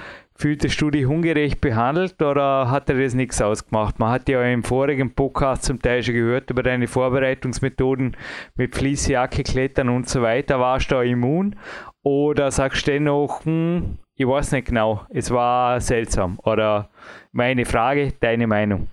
Fühltest 0.42 0.80
du 0.80 0.90
dich 0.90 1.06
ungerecht 1.06 1.60
behandelt 1.60 2.22
oder 2.22 2.72
hat 2.72 2.90
er 2.90 2.96
das 2.96 3.14
nichts 3.14 3.42
ausgemacht? 3.42 4.00
Man 4.00 4.10
hat 4.10 4.30
ja 4.30 4.42
im 4.42 4.64
vorigen 4.64 5.14
Podcast 5.14 5.66
zum 5.66 5.82
Teil 5.82 6.02
schon 6.02 6.14
gehört 6.14 6.50
über 6.50 6.64
deine 6.64 6.88
Vorbereitungsmethoden 6.88 8.16
mit 8.56 8.74
Fließjacke, 8.74 9.44
Klettern 9.44 9.90
und 9.90 10.08
so 10.08 10.22
weiter. 10.22 10.58
Warst 10.58 10.92
du 10.92 10.96
da 10.96 11.04
immun? 11.04 11.58
Oder 12.04 12.52
sagst 12.52 12.88
du 12.88 12.92
dennoch, 12.92 13.44
hm, 13.44 13.98
ich 14.16 14.26
weiß 14.26 14.54
nicht 14.54 14.70
genau, 14.70 15.02
es 15.10 15.30
war 15.30 15.82
seltsam. 15.82 16.40
Oder 16.46 16.90
meine 17.34 17.66
Frage, 17.66 18.14
deine 18.22 18.48
Meinung? 18.48 18.88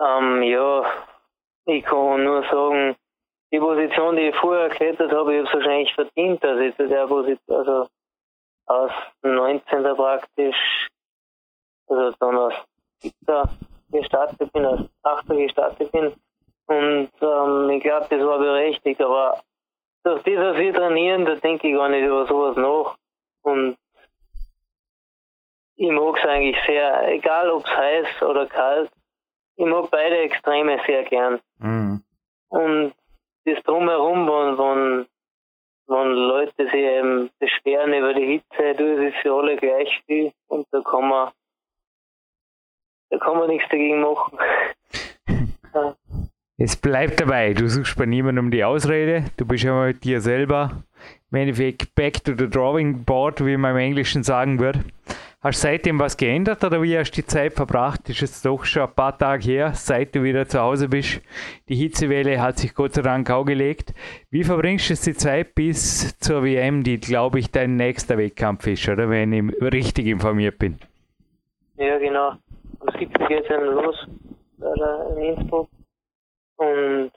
Ähm, 0.00 0.42
ja, 0.42 0.86
ich 1.66 1.84
kann 1.84 2.24
nur 2.24 2.42
sagen, 2.50 2.96
die 3.52 3.60
Position, 3.60 4.16
die 4.16 4.30
ich 4.30 4.34
vorher 4.34 4.70
geklettert 4.70 5.12
habe, 5.12 5.34
ich 5.34 5.38
habe 5.38 5.48
es 5.48 5.54
wahrscheinlich 5.54 5.94
verdient, 5.94 6.42
dass 6.42 6.58
ich 6.58 6.76
zu 6.76 6.88
der 6.88 7.06
Position, 7.06 7.56
also 7.56 7.86
aus 8.70 8.92
19. 9.22 9.82
praktisch, 9.96 10.88
also 11.88 12.16
dann 12.20 12.36
aus 12.36 12.54
7. 12.98 13.14
gestartet 13.90 14.52
bin, 14.52 14.64
aus 14.64 14.80
8. 15.02 15.26
gestartet 15.28 15.90
bin. 15.90 16.14
Und 16.66 17.10
ähm, 17.20 17.70
ich 17.70 17.82
glaube, 17.82 18.06
das 18.08 18.24
war 18.24 18.38
berechtigt, 18.38 19.00
aber 19.00 19.40
durch 20.04 20.22
das, 20.22 20.36
was 20.36 20.56
wir 20.56 20.72
trainieren, 20.72 21.24
da 21.24 21.34
denke 21.34 21.68
ich 21.68 21.74
gar 21.74 21.88
nicht 21.88 22.04
über 22.04 22.26
sowas 22.26 22.56
nach. 22.56 22.96
Und 23.42 23.76
ich 25.74 25.90
mag 25.90 26.16
es 26.16 26.24
eigentlich 26.24 26.56
sehr, 26.66 27.08
egal 27.08 27.50
ob 27.50 27.64
es 27.64 27.76
heiß 27.76 28.22
oder 28.22 28.46
kalt, 28.46 28.90
ich 29.56 29.66
mag 29.66 29.90
beide 29.90 30.18
Extreme 30.18 30.80
sehr 30.86 31.02
gern. 31.04 31.40
Mhm. 31.58 32.04
Und 32.50 32.94
das 33.44 33.62
drumherum, 33.64 34.28
wenn, 34.28 34.58
wenn, 34.58 35.06
wenn 35.90 36.12
Leute 36.12 36.52
sich 36.56 36.72
eben 36.72 37.30
beschweren 37.38 37.92
über 37.92 38.14
die 38.14 38.26
Hitze, 38.26 38.74
du, 38.76 38.84
es 38.94 39.12
ist 39.12 39.22
für 39.22 39.34
alle 39.34 39.56
gleich 39.56 40.02
viel 40.06 40.32
und 40.48 40.66
da 40.70 40.80
kann 40.80 41.08
man, 41.08 41.30
da 43.10 43.18
kann 43.18 43.38
man 43.38 43.48
nichts 43.48 43.68
dagegen 43.68 44.00
machen. 44.00 44.38
ja. 45.74 45.94
Es 46.58 46.76
bleibt 46.76 47.20
dabei, 47.20 47.54
du 47.54 47.68
suchst 47.68 47.96
bei 47.96 48.06
niemandem 48.06 48.46
um 48.46 48.50
die 48.50 48.64
Ausrede, 48.64 49.24
du 49.36 49.46
bist 49.46 49.64
ja 49.64 49.86
mit 49.86 50.04
dir 50.04 50.20
selber 50.20 50.82
im 51.30 51.38
Endeffekt 51.38 51.94
back 51.94 52.22
to 52.22 52.32
the 52.36 52.48
drawing 52.48 53.04
board, 53.04 53.44
wie 53.44 53.56
man 53.56 53.72
im 53.72 53.78
Englischen 53.78 54.22
sagen 54.22 54.60
würde. 54.60 54.84
Hast 55.42 55.64
du 55.64 55.68
seitdem 55.68 55.98
was 55.98 56.18
geändert 56.18 56.62
oder 56.64 56.82
wie 56.82 56.98
hast 56.98 57.12
du 57.12 57.22
die 57.22 57.26
Zeit 57.26 57.54
verbracht? 57.54 58.06
Ist 58.10 58.20
jetzt 58.20 58.44
doch 58.44 58.62
schon 58.66 58.82
ein 58.82 58.94
paar 58.94 59.16
Tage 59.16 59.42
her, 59.44 59.72
seit 59.72 60.14
du 60.14 60.22
wieder 60.22 60.46
zu 60.46 60.60
Hause 60.60 60.86
bist. 60.86 61.22
Die 61.70 61.76
Hitzewelle 61.76 62.42
hat 62.42 62.58
sich 62.58 62.74
Gott 62.74 62.92
sei 62.92 63.00
Dank 63.00 63.30
auch 63.30 63.46
gelegt. 63.46 63.94
Wie 64.28 64.44
verbringst 64.44 64.90
du 64.90 64.94
die 64.94 65.16
Zeit 65.16 65.54
bis 65.54 66.18
zur 66.18 66.44
WM, 66.44 66.82
die, 66.82 67.00
glaube 67.00 67.38
ich, 67.38 67.50
dein 67.50 67.76
nächster 67.76 68.18
Wettkampf 68.18 68.66
ist, 68.66 68.86
oder? 68.86 69.08
Wenn 69.08 69.32
ich 69.32 69.62
richtig 69.62 70.08
informiert 70.08 70.58
bin. 70.58 70.78
Ja, 71.76 71.96
genau. 71.96 72.32
Am 72.80 72.98
7. 72.98 73.10
geht 73.26 73.42
es 73.42 73.48
dann 73.48 73.64
los, 73.64 73.96
in 75.16 75.22
Innsbruck. 75.22 75.70
Und 76.56 77.12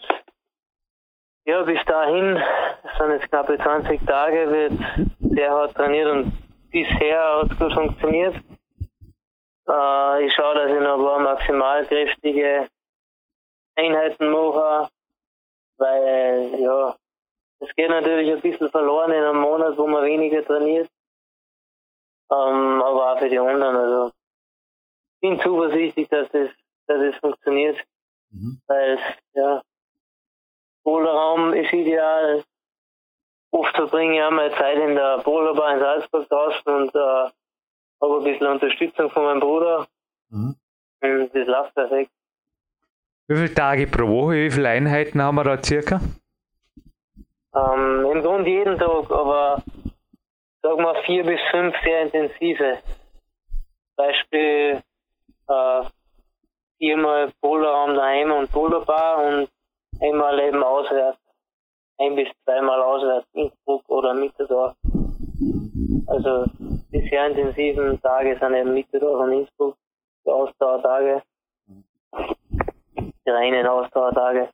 ja, 1.43 1.61
bis 1.63 1.83
dahin, 1.85 2.41
das 2.83 2.97
sind 2.97 3.11
jetzt 3.11 3.29
knappe 3.29 3.57
20 3.57 4.05
Tage, 4.05 4.49
wird 4.49 4.73
sehr 5.19 5.51
hart 5.51 5.75
trainiert 5.75 6.07
und 6.07 6.42
bisher 6.73 7.37
hat 7.37 7.51
es 7.51 7.57
gut 7.57 7.73
funktioniert. 7.73 8.35
Äh, 9.69 10.25
ich 10.25 10.33
schaue, 10.33 10.55
dass 10.55 10.71
ich 10.71 10.79
noch 10.81 10.97
ein 10.97 11.05
paar 11.05 11.19
maximalkräftige 11.19 12.67
Einheiten 13.75 14.29
mache, 14.29 14.89
weil 15.77 16.59
ja, 16.59 16.95
es 17.59 17.73
geht 17.75 17.89
natürlich 17.89 18.31
ein 18.31 18.41
bisschen 18.41 18.69
verloren 18.69 19.11
in 19.11 19.23
einem 19.23 19.39
Monat, 19.39 19.77
wo 19.77 19.87
man 19.87 20.03
weniger 20.03 20.43
trainiert. 20.43 20.89
Ähm, 22.31 22.81
aber 22.81 23.13
auch 23.13 23.19
für 23.19 23.29
die 23.29 23.39
anderen. 23.39 23.75
Also 23.75 24.11
ich 25.15 25.29
bin 25.29 25.39
zuversichtlich, 25.39 26.09
dass 26.09 26.29
das, 26.31 26.49
dass 26.87 26.99
das 26.99 27.15
funktioniert. 27.17 27.77
Mhm. 28.31 28.61
Weil 28.67 28.99
ja, 29.33 29.61
Boulderraum 30.83 31.53
ist 31.53 31.71
ideal, 31.71 32.43
oft 33.53 33.75
verbringe 33.75 34.15
ich 34.15 34.23
auch 34.23 34.31
mal 34.31 34.51
Zeit 34.57 34.77
in 34.77 34.95
der 34.95 35.19
Boulderbar 35.19 35.75
in 35.75 35.79
Salzburg 35.79 36.27
draußen 36.27 36.73
und 36.73 36.95
äh, 36.95 37.29
habe 38.01 38.17
ein 38.17 38.23
bisschen 38.23 38.47
Unterstützung 38.47 39.09
von 39.11 39.23
meinem 39.23 39.39
Bruder. 39.39 39.87
Mhm. 40.29 40.55
Und 41.01 41.29
das 41.33 41.47
läuft 41.47 41.75
perfekt. 41.75 42.11
Wie 43.27 43.35
viele 43.35 43.53
Tage 43.53 43.87
pro 43.87 44.07
Woche, 44.07 44.35
wie 44.35 44.51
viele 44.51 44.69
Einheiten 44.69 45.21
haben 45.21 45.35
wir 45.35 45.43
da 45.43 45.61
circa? 45.61 46.01
Ähm, 47.55 48.05
Im 48.11 48.21
Grunde 48.21 48.49
jeden 48.49 48.77
Tag, 48.77 49.11
aber 49.11 49.63
sag 50.61 50.77
mal 50.77 51.01
vier 51.03 51.23
bis 51.23 51.39
fünf 51.51 51.75
sehr 51.83 52.01
intensive. 52.03 52.79
Beispiel 53.95 54.81
äh, 55.47 55.83
viermal 56.79 57.31
Boulderraum 57.39 57.93
daheim 57.95 58.31
und 58.31 58.51
Boulderbar 58.51 59.23
und 59.23 59.49
einmal 60.01 60.39
eben 60.39 60.63
auswärts 60.63 61.22
ein 61.99 62.15
bis 62.15 62.27
zweimal 62.43 62.81
auswärts 62.81 63.27
Innsbruck 63.33 63.87
oder 63.89 64.13
Mitterdorf. 64.13 64.75
Also 66.07 66.45
die 66.91 67.07
sehr 67.09 67.27
intensiven 67.27 68.01
Tage 68.01 68.37
sind 68.39 68.53
eben 68.53 68.73
Mitterdorf 68.73 69.21
und 69.21 69.31
Innsbruck, 69.33 69.75
die 70.25 70.29
Ausdauertage, 70.29 71.23
die 72.97 73.29
reinen 73.29 73.65
Ausdauertage. 73.65 74.49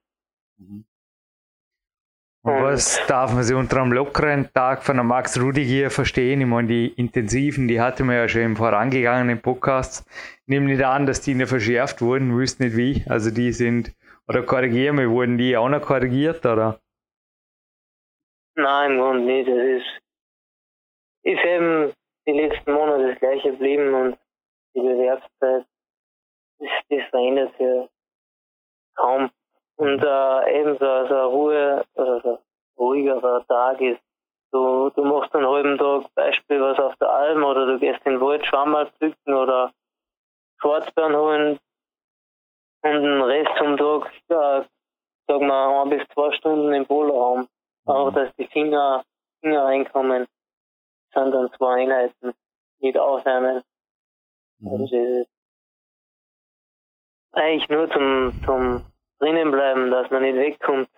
Und 2.41 2.63
was 2.63 3.05
darf 3.07 3.33
man 3.33 3.43
sich 3.43 3.55
unter 3.55 3.81
einem 3.81 3.91
lockeren 3.91 4.49
Tag 4.53 4.83
von 4.83 4.97
einem 4.97 5.09
Max 5.09 5.39
Rudiger 5.39 5.89
verstehen? 5.89 6.39
Ich 6.39 6.47
meine, 6.47 6.67
die 6.67 6.87
intensiven, 6.87 7.67
die 7.67 7.81
hatten 7.81 8.07
wir 8.07 8.15
ja 8.15 8.27
schon 8.29 8.41
im 8.41 8.55
vorangegangenen 8.55 9.41
Podcast. 9.41 10.07
Ich 10.43 10.47
nehme 10.47 10.67
nicht 10.67 10.83
an, 10.83 11.05
dass 11.05 11.21
die 11.21 11.35
nicht 11.35 11.49
verschärft 11.49 12.01
wurden, 12.01 12.35
wüsste 12.35 12.63
nicht 12.63 12.77
wie. 12.77 13.03
Also 13.09 13.29
die 13.29 13.51
sind, 13.51 13.93
oder 14.27 14.41
korrigieren 14.43 14.97
wir, 14.97 15.09
wurden 15.09 15.37
die 15.37 15.57
auch 15.57 15.67
noch 15.67 15.81
korrigiert, 15.81 16.45
oder? 16.45 16.79
Nein, 18.61 18.91
im 18.91 18.99
Grunde 18.99 19.23
nicht. 19.23 19.47
Es 19.47 19.81
ist, 19.81 20.01
ist 21.23 21.45
eben 21.45 21.93
die 22.27 22.33
letzten 22.33 22.73
Monate 22.73 23.09
das 23.09 23.19
gleiche 23.19 23.51
geblieben 23.51 23.93
und 23.93 24.17
die 24.75 24.81
Bewerbszeit, 24.81 25.65
das, 26.59 26.69
das 26.89 27.09
verändert 27.09 27.55
sich 27.57 27.89
kaum. 28.95 29.31
Und 29.77 30.03
äh, 30.03 30.59
ebenso 30.59 30.85
also 30.85 31.29
Ruhe, 31.29 31.85
also 31.95 32.39
ruhigerer 32.77 33.45
Tag 33.47 33.79
ist, 33.79 34.01
du, 34.51 34.89
du 34.89 35.05
machst 35.05 35.33
einen 35.33 35.47
halben 35.47 35.77
Tag 35.77 36.13
Beispiel 36.15 36.61
was 36.61 36.79
auf 36.79 36.95
der 36.97 37.09
Alm 37.09 37.43
oder 37.45 37.65
du 37.65 37.79
gehst 37.79 38.05
in 38.05 38.13
den 38.13 38.21
Wald 38.21 38.45
Schwammerl 38.45 38.91
pflücken 38.97 39.33
oder 39.33 39.71
Schwarzbeeren 40.59 41.15
holen 41.15 41.59
und 42.81 42.91
den 42.91 43.21
Rest 43.21 43.57
vom 43.57 43.77
Tag, 43.77 44.11
ja, 44.29 44.65
sagen 45.27 45.47
wir, 45.47 45.81
ein 45.81 45.89
bis 45.89 46.05
zwei 46.09 46.31
Stunden 46.33 46.73
im 46.73 46.85
Polarraum. 46.85 47.47
Auch, 47.89 48.11
dass 48.11 48.33
die 48.35 48.47
Finger, 48.47 49.03
Finger 49.41 49.63
reinkommen, 49.63 50.27
sind 51.13 51.31
dann 51.31 51.51
zwei 51.57 51.83
Einheiten 51.83 52.33
mit 52.79 52.97
Aufwärmen. 52.97 53.63
Mhm. 54.59 55.25
Eigentlich 57.31 57.69
nur 57.69 57.89
zum, 57.91 58.33
zum 58.45 58.85
drinnen 59.19 59.51
bleiben, 59.51 59.91
dass 59.91 60.09
man 60.11 60.21
nicht 60.23 60.35
wegkommt 60.35 60.89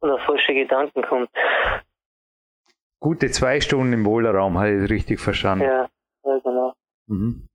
auf 0.00 0.20
falsche 0.22 0.52
Gedanken 0.52 1.02
kommt. 1.02 1.30
Gute 3.00 3.30
zwei 3.30 3.60
Stunden 3.60 3.92
im 3.92 4.04
Wohlerraum, 4.04 4.58
habe 4.58 4.84
ich 4.84 4.90
richtig 4.90 5.20
verstanden. 5.20 5.64
Ja, 5.64 5.88
ja 6.24 6.38
genau. 6.38 6.74
Mhm. 7.06 7.48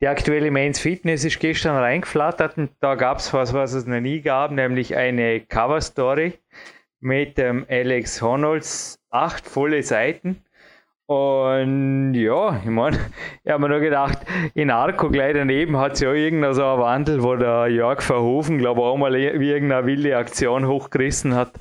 Die 0.00 0.06
aktuelle 0.06 0.50
Men's 0.50 0.78
Fitness 0.78 1.24
ist 1.24 1.40
gestern 1.40 1.76
reingeflattert 1.76 2.56
und 2.56 2.70
da 2.80 2.94
gab 2.94 3.18
es 3.18 3.32
was, 3.34 3.52
was 3.52 3.72
es 3.72 3.86
noch 3.86 4.00
nie 4.00 4.20
gab, 4.20 4.52
nämlich 4.52 4.96
eine 4.96 5.40
Cover 5.40 5.80
Story 5.80 6.38
mit 7.00 7.38
dem 7.38 7.66
Alex 7.68 8.22
Honolds 8.22 8.98
acht 9.10 9.46
volle 9.46 9.82
Seiten. 9.82 10.42
Und 11.06 12.12
ja, 12.12 12.60
ich 12.62 12.68
meine, 12.68 12.98
ich 13.44 13.50
habe 13.50 13.62
mir 13.62 13.70
nur 13.70 13.80
gedacht, 13.80 14.18
in 14.54 14.70
Arco 14.70 15.08
gleich 15.08 15.32
daneben 15.32 15.78
hat 15.78 15.94
es 15.94 16.00
ja 16.00 16.12
irgendein 16.12 16.52
so 16.52 16.64
ein 16.64 16.78
Wandel, 16.80 17.22
wo 17.22 17.34
der 17.34 17.68
Jörg 17.68 18.02
Verhofen, 18.02 18.58
glaube 18.58 18.80
ich, 18.80 18.86
auch 18.86 18.96
mal 18.98 19.14
irgendeine 19.16 19.86
wilde 19.86 20.16
Aktion 20.16 20.66
hochgerissen 20.66 21.34
hat. 21.34 21.52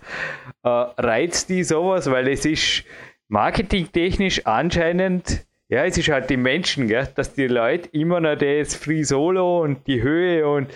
Äh, 0.63 0.69
reizt 0.69 1.50
die 1.50 1.63
sowas, 1.63 2.12
weil 2.12 2.28
es 2.28 2.45
ist 2.45 2.84
marketingtechnisch 3.30 4.45
anscheinend, 4.45 5.45
ja, 5.69 5.86
es 5.86 5.97
ist 5.97 6.10
halt 6.10 6.30
die 6.30 6.38
Menschen, 6.38 6.88
gell, 6.88 7.08
dass 7.15 7.34
die 7.34 7.47
Leute 7.47 7.88
immer 7.93 8.19
noch 8.19 8.38
das 8.38 8.76
Free 8.76 9.04
Solo 9.04 9.62
und 9.62 9.88
die 9.88 10.02
Höhe 10.02 10.45
und 10.45 10.69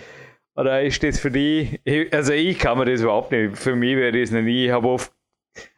oder 0.54 0.82
ist 0.82 1.02
das 1.02 1.18
für 1.18 1.30
die, 1.30 1.80
also 2.12 2.32
ich 2.32 2.58
kann 2.58 2.78
mir 2.78 2.84
das 2.84 3.02
überhaupt 3.02 3.32
nicht, 3.32 3.56
für 3.56 3.74
mich 3.74 3.96
wäre 3.96 4.18
das 4.18 4.30
nie, 4.30 4.66
ich 4.66 4.70
habe 4.70 4.88
oft 4.88 5.12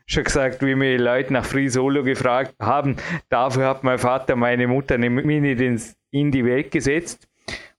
schon 0.07 0.25
gesagt, 0.25 0.65
wie 0.65 0.75
mir 0.75 0.99
Leute 0.99 1.33
nach 1.33 1.45
Free 1.45 1.69
Solo 1.69 2.03
gefragt 2.03 2.55
haben, 2.61 2.97
dafür 3.29 3.69
hat 3.69 3.85
mein 3.85 3.99
Vater 3.99 4.37
meine 4.37 4.67
Mutter 4.67 4.99
mich 4.99 5.25
nicht 5.41 5.97
in 6.11 6.31
die 6.31 6.45
Welt 6.45 6.71
gesetzt. 6.71 7.29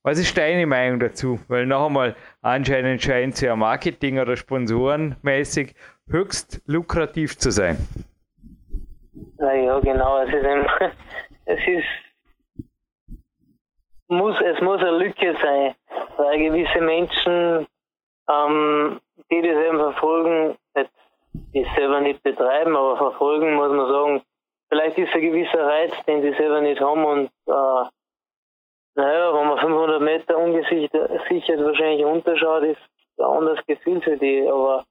Was 0.04 0.20
ist 0.20 0.38
deine 0.38 0.68
Meinung 0.68 1.00
dazu? 1.00 1.40
Weil 1.48 1.66
noch 1.66 1.88
einmal, 1.88 2.16
anscheinend 2.42 3.02
scheint 3.02 3.34
es 3.34 3.42
ja 3.42 3.56
Marketing- 3.56 4.20
oder 4.20 4.36
Sponsorenmäßig 4.38 5.74
höchst 6.08 6.62
lukrativ 6.68 7.38
zu 7.40 7.50
sein. 7.50 7.78
Ja, 9.40 9.80
genau. 9.80 10.22
Es 10.22 10.30
ist, 10.30 10.46
ein, 10.46 10.66
es 11.46 11.60
ist 11.60 12.05
muss, 14.08 14.40
es 14.42 14.62
muss 14.62 14.82
eine 14.82 14.98
Lücke 14.98 15.36
sein, 15.42 15.76
weil 16.18 16.40
gewisse 16.40 16.82
Menschen, 16.82 17.68
ähm, 18.30 19.00
die 19.32 19.42
das 19.42 19.58
eben 19.66 19.78
verfolgen, 19.80 20.58
jetzt 20.76 20.92
die 21.54 21.66
selber 21.76 22.02
nicht 22.02 22.22
betreiben, 22.24 22.76
aber 22.76 22.98
verfolgen, 22.98 23.56
muss 23.56 23.72
man 23.72 23.88
sagen, 23.88 24.22
vielleicht 24.70 24.98
ist 24.98 25.14
ein 25.14 25.22
gewisser 25.22 25.66
Reiz, 25.66 25.92
den 26.06 26.22
die 26.22 26.34
selber 26.34 26.62
nicht 26.62 26.82
haben 26.82 27.06
und 27.06 27.32
äh, 27.48 27.90
naja, 28.98 29.34
wenn 29.34 29.48
man 29.48 29.60
500 29.60 30.02
Meter 30.02 30.38
ungesichert 30.38 31.64
wahrscheinlich 31.64 32.06
unterschaut, 32.06 32.64
ist 32.64 32.80
ein 33.18 33.26
anderes 33.26 33.66
Gefühl 33.66 34.02
für 34.02 34.18
die, 34.18 34.48
aber 34.48 34.86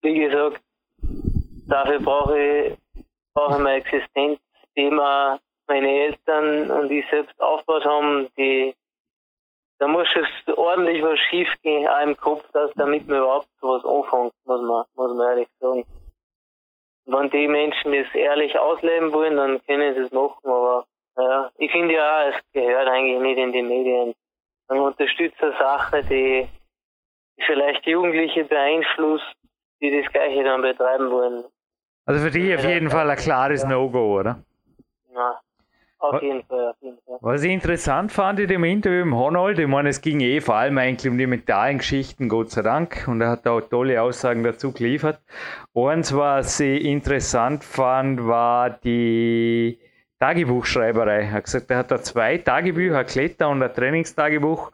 wie 0.00 0.20
gesagt, 0.20 0.60
dafür 1.68 2.00
brauche 2.00 2.38
ich, 2.38 2.78
brauche 3.34 3.56
ich 3.56 3.62
meine 3.62 3.76
Existenz, 3.76 4.40
die 4.76 4.90
mir 4.90 5.38
meine 5.66 5.90
Eltern 5.90 6.70
und 6.70 6.90
ich 6.90 7.04
selbst 7.10 7.40
aufgebaut 7.40 7.84
haben, 7.84 8.28
die 8.36 8.74
da 9.78 9.88
muss 9.88 10.08
es 10.14 10.56
ordentlich 10.56 11.02
was 11.02 11.18
schief 11.30 11.48
gehen, 11.62 11.86
auch 11.88 12.02
im 12.02 12.16
Kopf, 12.16 12.44
dass 12.52 12.70
damit 12.74 13.08
man 13.08 13.18
überhaupt 13.18 13.48
was 13.60 13.84
anfängt, 13.84 14.32
muss 14.44 14.62
man, 14.62 14.84
muss 14.94 15.16
man 15.16 15.28
ehrlich 15.28 15.48
sagen. 15.60 15.84
Wenn 17.06 17.30
die 17.30 17.48
Menschen 17.48 17.92
das 17.92 18.14
ehrlich 18.14 18.58
ausleben 18.58 19.12
wollen, 19.12 19.36
dann 19.36 19.62
können 19.66 19.94
sie 19.94 20.00
es 20.02 20.12
machen, 20.12 20.40
aber 20.44 20.86
ja, 21.16 21.50
ich 21.58 21.70
finde 21.70 21.94
ja, 21.94 22.28
es 22.28 22.36
gehört 22.52 22.88
eigentlich 22.88 23.20
nicht 23.20 23.38
in 23.38 23.52
die 23.52 23.62
Medien. 23.62 24.14
Man 24.68 24.80
unterstützt 24.80 25.42
eine 25.42 25.52
Sache, 25.58 26.02
die 26.04 26.48
vielleicht 27.44 27.86
Jugendliche 27.86 28.44
beeinflusst, 28.44 29.36
die 29.80 30.00
das 30.00 30.10
Gleiche 30.12 30.44
dann 30.44 30.62
betreiben 30.62 31.10
wollen. 31.10 31.44
Also 32.06 32.24
für 32.24 32.30
dich 32.30 32.54
auf 32.54 32.64
jeden 32.64 32.90
Fall 32.90 33.10
ein 33.10 33.16
klares 33.16 33.64
No-Go, 33.64 34.20
oder? 34.20 34.42
Ja, 35.14 35.40
auf 36.10 36.22
jeden 36.22 36.42
Fall, 36.44 36.68
auf 36.68 36.76
jeden 36.80 36.98
Fall. 37.06 37.18
Was 37.20 37.42
ich 37.42 37.50
interessant 37.50 38.12
fand 38.12 38.40
in 38.40 38.48
dem 38.48 38.64
Interview 38.64 39.04
mit 39.04 39.14
Honold, 39.14 39.58
ich 39.58 39.66
meine, 39.66 39.88
es 39.88 40.00
ging 40.00 40.20
eh 40.20 40.40
vor 40.40 40.56
allem 40.56 40.78
eigentlich 40.78 41.10
um 41.10 41.18
die 41.18 41.26
mentalen 41.26 41.78
Geschichten, 41.78 42.28
Gott 42.28 42.50
sei 42.50 42.62
Dank, 42.62 43.04
und 43.06 43.20
er 43.20 43.30
hat 43.30 43.46
auch 43.46 43.60
tolle 43.60 44.00
Aussagen 44.02 44.42
dazu 44.42 44.72
geliefert. 44.72 45.20
Eins, 45.74 46.14
was 46.14 46.60
ich 46.60 46.84
interessant 46.84 47.64
fand, 47.64 48.26
war 48.26 48.70
die 48.70 49.78
Tagebuchschreiberei. 50.20 51.22
Er 51.22 51.32
hat 51.32 51.44
gesagt, 51.44 51.70
er 51.70 51.78
hat 51.78 51.90
da 51.90 52.00
zwei 52.00 52.38
Tagebücher, 52.38 52.98
ein 52.98 53.06
Kletter- 53.06 53.48
und 53.48 53.62
ein 53.62 53.72
Trainingstagebuch. 53.72 54.72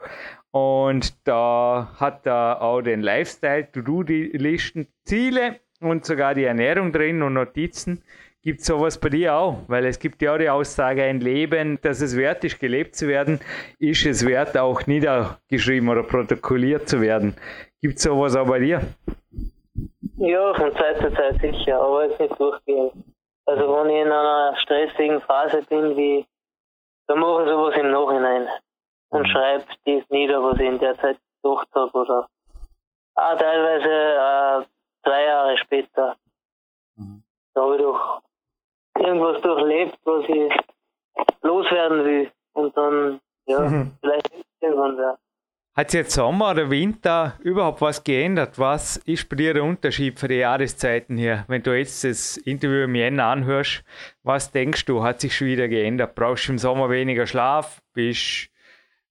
Und 0.53 1.27
da 1.27 1.93
hat 1.97 2.27
er 2.27 2.61
auch 2.61 2.83
den 2.83 3.01
Lifestyle, 3.01 3.71
To-Do-Listen, 3.71 4.89
Ziele 5.05 5.61
und 5.81 6.05
sogar 6.05 6.35
die 6.35 6.45
Ernährung 6.45 6.93
drin 6.93 7.23
und 7.23 7.35
Notizen. 7.35 8.03
Gibt 8.43 8.61
es 8.61 8.67
sowas 8.67 8.99
bei 8.99 9.11
dir 9.11 9.35
auch? 9.35 9.59
Weil 9.69 9.85
es 9.85 9.99
gibt 9.99 10.23
ja 10.23 10.35
auch 10.35 10.39
die 10.39 10.49
Aussage, 10.49 11.05
ein 11.05 11.21
Leben, 11.21 11.79
das 11.83 12.01
es 12.01 12.17
wert 12.17 12.43
ist, 12.43 12.59
gelebt 12.59 12.97
zu 12.97 13.07
werden, 13.07 13.39
ist 13.79 14.07
es 14.07 14.27
wert, 14.27 14.57
auch 14.57 14.87
niedergeschrieben 14.87 15.91
oder 15.91 16.03
protokolliert 16.03 16.89
zu 16.89 17.03
werden. 17.03 17.37
Gibt 17.83 17.99
es 17.99 18.05
sowas 18.05 18.37
auch 18.37 18.47
bei 18.47 18.61
dir? 18.61 18.81
Ja, 20.17 20.55
von 20.55 20.73
Zeit 20.73 20.99
zu 20.99 21.13
Zeit 21.13 21.39
sicher, 21.41 21.81
aber 21.81 22.07
jetzt 22.07 22.19
nicht 22.19 22.41
durchgehend. 22.41 22.93
Also 23.45 23.75
wenn 23.75 23.91
ich 23.91 24.03
in 24.03 24.13
einer 24.13 24.57
stressigen 24.57 25.21
Phase 25.21 25.63
bin, 25.69 25.97
wie, 25.99 26.27
dann 27.09 27.19
mache 27.19 27.43
ich 27.43 27.51
sowas 27.51 27.77
im 27.77 27.91
Nachhinein 27.91 28.49
und 29.11 29.23
mhm. 29.23 29.27
schreibe 29.27 29.65
das 29.85 30.09
nieder, 30.09 30.43
was 30.43 30.59
ich 30.59 30.67
in 30.67 30.79
der 30.79 30.97
Zeit 30.99 31.19
gedacht 31.43 31.69
habe 31.75 31.93
oder 31.93 32.29
auch 33.17 33.37
teilweise 33.37 33.91
äh, 33.91 34.67
drei 35.03 35.25
Jahre 35.25 35.59
später. 35.59 36.17
Mhm. 36.97 37.23
Da 37.55 37.63
habe 37.63 37.77
ich 37.77 37.83
doch 37.83 38.23
irgendwas 39.01 39.41
durchlebt, 39.43 39.99
was 40.05 40.25
ich 40.29 40.53
loswerden 41.43 42.05
will. 42.05 42.31
Und 42.53 42.77
dann, 42.77 43.21
ja, 43.47 43.61
mhm. 43.61 43.93
vielleicht 44.01 44.31
irgendwann 44.61 44.97
wäre. 44.97 45.19
Hat 45.77 45.93
sich 45.93 45.99
jetzt 45.99 46.15
Sommer 46.15 46.51
oder 46.51 46.69
Winter 46.69 47.35
überhaupt 47.41 47.81
was 47.81 48.03
geändert? 48.03 48.59
Was 48.59 48.97
ist 48.99 49.29
bei 49.29 49.37
dir 49.37 49.55
der 49.55 49.63
Unterschied 49.63 50.19
für 50.19 50.27
die 50.27 50.35
Jahreszeiten 50.35 51.17
hier? 51.17 51.45
Wenn 51.47 51.63
du 51.63 51.79
jetzt 51.79 52.03
das 52.03 52.37
Interview 52.37 52.85
im 52.85 52.95
Jänner 52.97 53.27
anhörst, 53.27 53.85
was 54.25 54.51
denkst 54.51 54.85
du, 54.87 55.03
hat 55.05 55.21
sich 55.21 55.37
schon 55.37 55.47
wieder 55.47 55.69
geändert? 55.69 56.17
Brauchst 56.17 56.49
du 56.49 56.53
im 56.53 56.59
Sommer 56.59 56.91
weniger 56.91 57.27
Schlaf? 57.27 57.81
Bist 57.95 58.51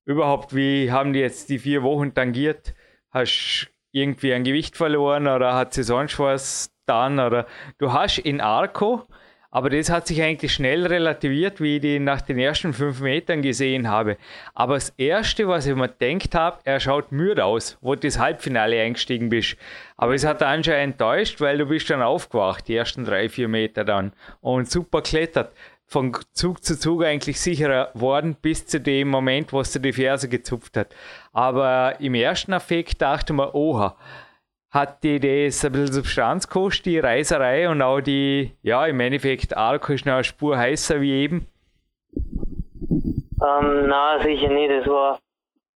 überhaupt, 0.03 0.53
wie 0.53 0.91
haben 0.91 1.13
die 1.13 1.19
jetzt 1.19 1.49
die 1.49 1.59
vier 1.59 1.81
Wochen 1.81 2.13
tangiert? 2.13 2.73
Hast 3.09 3.67
du 3.93 3.97
irgendwie 3.97 4.33
ein 4.33 4.43
Gewicht 4.43 4.75
verloren 4.75 5.27
oder 5.27 5.55
hat 5.55 5.73
sie 5.73 5.83
sonst 5.83 6.19
was 6.19 6.71
dann? 6.85 7.19
Oder 7.21 7.47
du 7.77 7.93
hast 7.93 8.19
in 8.19 8.41
Arco 8.41 9.07
aber 9.51 9.69
das 9.71 9.89
hat 9.89 10.05
sich 10.05 10.21
eigentlich 10.21 10.53
schnell 10.53 10.85
relativiert, 10.85 11.59
wie 11.59 11.77
ich 11.77 11.81
die 11.81 11.99
nach 11.99 12.21
den 12.21 12.37
ersten 12.37 12.71
fünf 12.71 12.99
Metern 12.99 13.41
gesehen 13.41 13.87
habe. 13.87 14.17
Aber 14.53 14.75
das 14.75 14.89
Erste, 14.97 15.47
was 15.47 15.65
ich 15.65 15.75
mir 15.75 15.89
gedacht 15.89 16.35
habe, 16.35 16.59
er 16.65 16.79
schaut 16.79 17.11
müde 17.11 17.43
aus, 17.45 17.77
wo 17.81 17.95
du 17.95 18.01
das 18.01 18.19
Halbfinale 18.19 18.79
eingestiegen 18.79 19.29
bist. 19.29 19.57
Aber 19.97 20.13
es 20.13 20.25
hat 20.25 20.43
anscheinend 20.43 20.93
enttäuscht, 20.93 21.41
weil 21.41 21.57
du 21.57 21.65
bist 21.65 21.89
dann 21.89 22.03
aufgewacht, 22.03 22.67
die 22.67 22.75
ersten 22.75 23.05
drei, 23.05 23.27
vier 23.27 23.47
Meter 23.47 23.83
dann. 23.83 24.13
Und 24.41 24.69
super 24.69 25.01
klettert. 25.01 25.51
Von 25.87 26.15
Zug 26.33 26.63
zu 26.63 26.77
Zug 26.77 27.03
eigentlich 27.03 27.41
sicherer 27.41 27.89
worden, 27.95 28.35
bis 28.39 28.67
zu 28.67 28.79
dem 28.79 29.07
Moment, 29.07 29.51
wo 29.51 29.61
es 29.61 29.71
die 29.71 29.93
Ferse 29.93 30.29
gezupft 30.29 30.77
hat. 30.77 30.93
Aber 31.33 31.99
im 31.99 32.13
ersten 32.13 32.53
Effekt 32.53 33.01
dachte 33.01 33.33
man, 33.33 33.49
oha, 33.53 33.95
hat 34.71 35.03
die 35.03 35.19
das 35.19 35.65
ein 35.65 35.71
bisschen 35.71 35.93
Substanz 35.93 36.47
gekostet, 36.47 36.85
die 36.85 36.99
Reiserei 36.99 37.69
und 37.69 37.81
auch 37.81 38.01
die, 38.01 38.51
ja, 38.61 38.85
im 38.85 38.99
Endeffekt 38.99 39.57
Alkohol 39.57 39.95
ist 39.95 40.05
noch 40.05 40.13
eine 40.13 40.23
Spur 40.23 40.57
heißer 40.57 41.01
wie 41.01 41.23
eben? 41.23 41.47
Ähm, 43.41 43.87
nein, 43.87 44.21
sicher 44.21 44.49
nicht. 44.49 44.69
Es 44.69 44.87
war, 44.87 45.19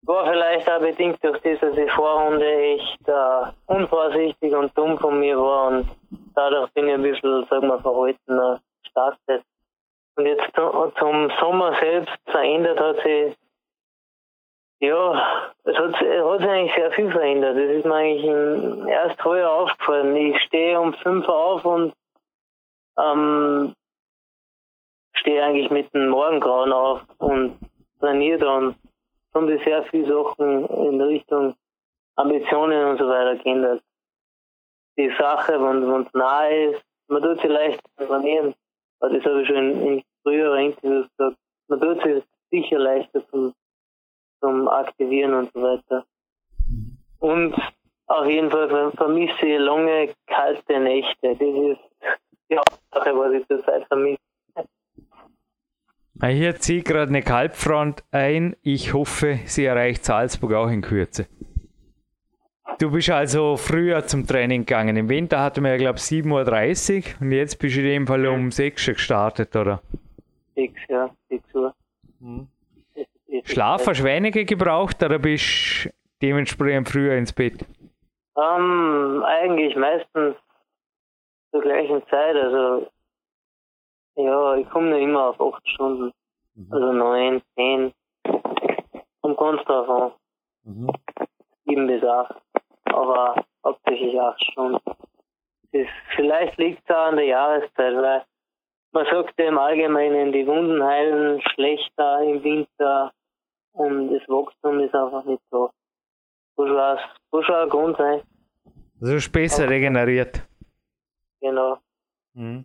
war 0.02 0.30
vielleicht 0.30 0.68
auch 0.70 0.80
bedingt 0.80 1.22
durch 1.22 1.40
das, 1.40 1.60
dass 1.60 1.74
die 1.74 1.88
Vorrunde 1.88 2.46
echt 2.46 3.08
äh, 3.08 3.72
unvorsichtig 3.72 4.54
und 4.54 4.76
dumm 4.76 4.98
von 4.98 5.20
mir 5.20 5.38
war 5.38 5.68
und 5.68 5.88
dadurch 6.34 6.70
bin 6.72 6.88
ich 6.88 6.94
ein 6.94 7.02
bisschen, 7.02 7.46
sagen 7.48 7.68
wir, 7.68 7.78
verhaltener 7.80 8.60
gestartet. 8.82 9.42
Und 10.16 10.26
jetzt 10.26 10.44
zum 10.98 11.30
Sommer 11.40 11.74
selbst 11.80 12.14
verändert 12.26 12.78
hat 12.78 12.96
sich 12.96 13.34
ja, 14.82 15.52
es 15.62 15.76
hat, 15.76 15.94
hat 15.94 16.38
sich 16.40 16.48
eigentlich 16.48 16.74
sehr 16.74 16.90
viel 16.90 17.10
verändert. 17.12 17.56
Das 17.56 17.70
ist 17.70 17.84
mir 17.84 17.94
eigentlich 17.94 18.88
erst 18.88 19.24
heuer 19.24 19.48
aufgefallen. 19.48 20.16
Ich 20.16 20.42
stehe 20.42 20.80
um 20.80 20.92
5 20.92 21.28
Uhr 21.28 21.34
auf 21.34 21.64
und 21.64 21.94
ähm, 22.98 23.74
stehe 25.12 25.44
eigentlich 25.44 25.70
mit 25.70 25.94
dem 25.94 26.08
Morgengrauen 26.08 26.72
auf 26.72 27.00
und 27.18 27.60
trainiere 28.00 28.38
dann. 28.38 28.74
Haben 29.32 29.46
sich 29.46 29.62
sehr 29.62 29.84
viele 29.84 30.12
Sachen 30.12 30.66
in 30.66 31.00
Richtung 31.00 31.54
Ambitionen 32.16 32.84
und 32.88 32.98
so 32.98 33.08
weiter 33.08 33.36
geändert. 33.36 33.82
Die 34.98 35.10
Sache, 35.16 35.62
wenn 35.62 36.02
es 36.02 36.12
nahe 36.12 36.70
ist, 36.72 36.82
man 37.06 37.22
tut 37.22 37.40
sie 37.40 37.46
leicht 37.46 37.80
trainieren. 37.96 38.52
Aber 38.98 39.14
das 39.14 39.24
habe 39.24 39.42
ich 39.42 39.46
schon 39.46 39.56
in, 39.56 39.86
in 39.86 40.02
früheren 40.24 40.58
Interviews 40.58 41.06
gesagt. 41.16 41.36
Man 41.68 41.80
tut 41.80 42.02
sie 42.02 42.22
sicher 42.50 42.80
leichter 42.80 43.24
zum 43.28 43.54
zum 44.42 44.68
Aktivieren 44.68 45.34
und 45.34 45.52
so 45.54 45.62
weiter. 45.62 46.04
Und 47.20 47.54
auf 48.06 48.26
jeden 48.26 48.50
Fall 48.50 48.92
vermisse 48.92 49.46
ich 49.46 49.58
lange 49.58 50.12
kalte 50.26 50.80
Nächte. 50.80 51.36
Das 51.36 51.40
ist 51.40 51.80
die 52.50 52.56
Hauptsache, 52.56 53.16
was 53.16 53.32
ich 53.32 53.46
zurzeit 53.46 53.86
vermisse. 53.86 54.18
Hier 56.24 56.56
zieht 56.56 56.84
gerade 56.84 57.08
eine 57.08 57.22
Kalbfront 57.22 58.04
ein. 58.10 58.54
Ich 58.62 58.92
hoffe, 58.92 59.40
sie 59.46 59.64
erreicht 59.64 60.04
Salzburg 60.04 60.52
auch 60.52 60.68
in 60.68 60.82
Kürze. 60.82 61.26
Du 62.78 62.90
bist 62.90 63.10
also 63.10 63.56
früher 63.56 64.06
zum 64.06 64.26
Training 64.26 64.62
gegangen. 64.66 64.96
Im 64.96 65.08
Winter 65.08 65.40
hatten 65.40 65.62
wir 65.62 65.70
ja, 65.72 65.76
glaube 65.76 65.98
ich, 65.98 66.04
7.30 66.04 67.16
Uhr 67.16 67.22
und 67.22 67.32
jetzt 67.32 67.58
bist 67.58 67.76
du 67.76 67.80
in 67.80 67.86
dem 67.86 68.06
Fall 68.06 68.26
um 68.26 68.50
6 68.50 68.88
Uhr 68.88 68.94
gestartet, 68.94 69.54
oder? 69.56 69.80
6, 70.54 70.80
ja, 70.88 71.10
6 71.28 71.54
Uhr. 71.54 71.74
Mhm. 72.20 72.48
Schlaf 73.44 73.86
hast 73.86 74.00
du 74.00 74.04
weniger 74.04 74.44
gebraucht 74.44 75.02
oder 75.02 75.18
bist 75.18 75.84
du 75.84 75.90
dementsprechend 76.20 76.88
früher 76.88 77.16
ins 77.16 77.32
Bett? 77.32 77.64
Um, 78.34 78.44
ähm, 78.44 79.22
eigentlich 79.24 79.74
meistens 79.76 80.36
zur 81.50 81.60
gleichen 81.62 82.02
Zeit. 82.08 82.36
Also, 82.36 82.90
ja, 84.16 84.56
ich 84.56 84.68
komme 84.70 84.90
nicht 84.90 85.04
immer 85.04 85.28
auf 85.28 85.40
8 85.40 85.68
Stunden. 85.68 86.12
Mhm. 86.54 86.72
Also 86.72 86.92
9, 86.92 87.42
10. 87.56 87.92
Kommt 89.20 89.38
ganz 89.38 89.64
drauf 89.64 89.88
an. 89.88 90.12
Mhm. 90.64 90.90
7 91.66 91.86
bis 91.86 92.04
8. 92.04 92.34
Aber 92.84 93.44
hauptsächlich 93.64 94.18
8 94.20 94.44
Stunden. 94.44 94.80
Das, 95.72 95.86
vielleicht 96.16 96.58
liegt 96.58 96.82
es 96.84 96.94
auch 96.94 97.06
an 97.06 97.16
der 97.16 97.26
Jahreszeit, 97.26 97.96
weil 97.96 98.24
man 98.92 99.06
sagt 99.06 99.38
ja 99.38 99.48
im 99.48 99.58
Allgemeinen, 99.58 100.32
die 100.32 100.46
Wunden 100.46 100.82
heilen 100.84 101.40
schlechter 101.54 102.22
im 102.22 102.44
Winter 102.44 103.12
und 103.72 104.12
das 104.12 104.22
Wachstum 104.28 104.80
ist 104.80 104.94
einfach 104.94 105.24
nicht 105.24 105.42
so. 105.50 105.70
Muss 106.56 106.68
schon, 106.68 107.44
schon 107.44 107.54
ein 107.54 107.68
Grund 107.68 107.96
sein. 107.96 108.20
Also 109.00 109.16
ist 109.16 109.32
besser 109.32 109.68
regeneriert. 109.68 110.46
Genau. 111.40 111.78
Mhm. 112.34 112.64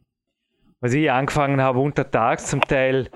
Was 0.79 0.93
ich 0.93 1.09
angefangen 1.11 1.61
habe, 1.61 1.79
untertags 1.79 2.47
zum 2.47 2.61
Teil, 2.61 3.09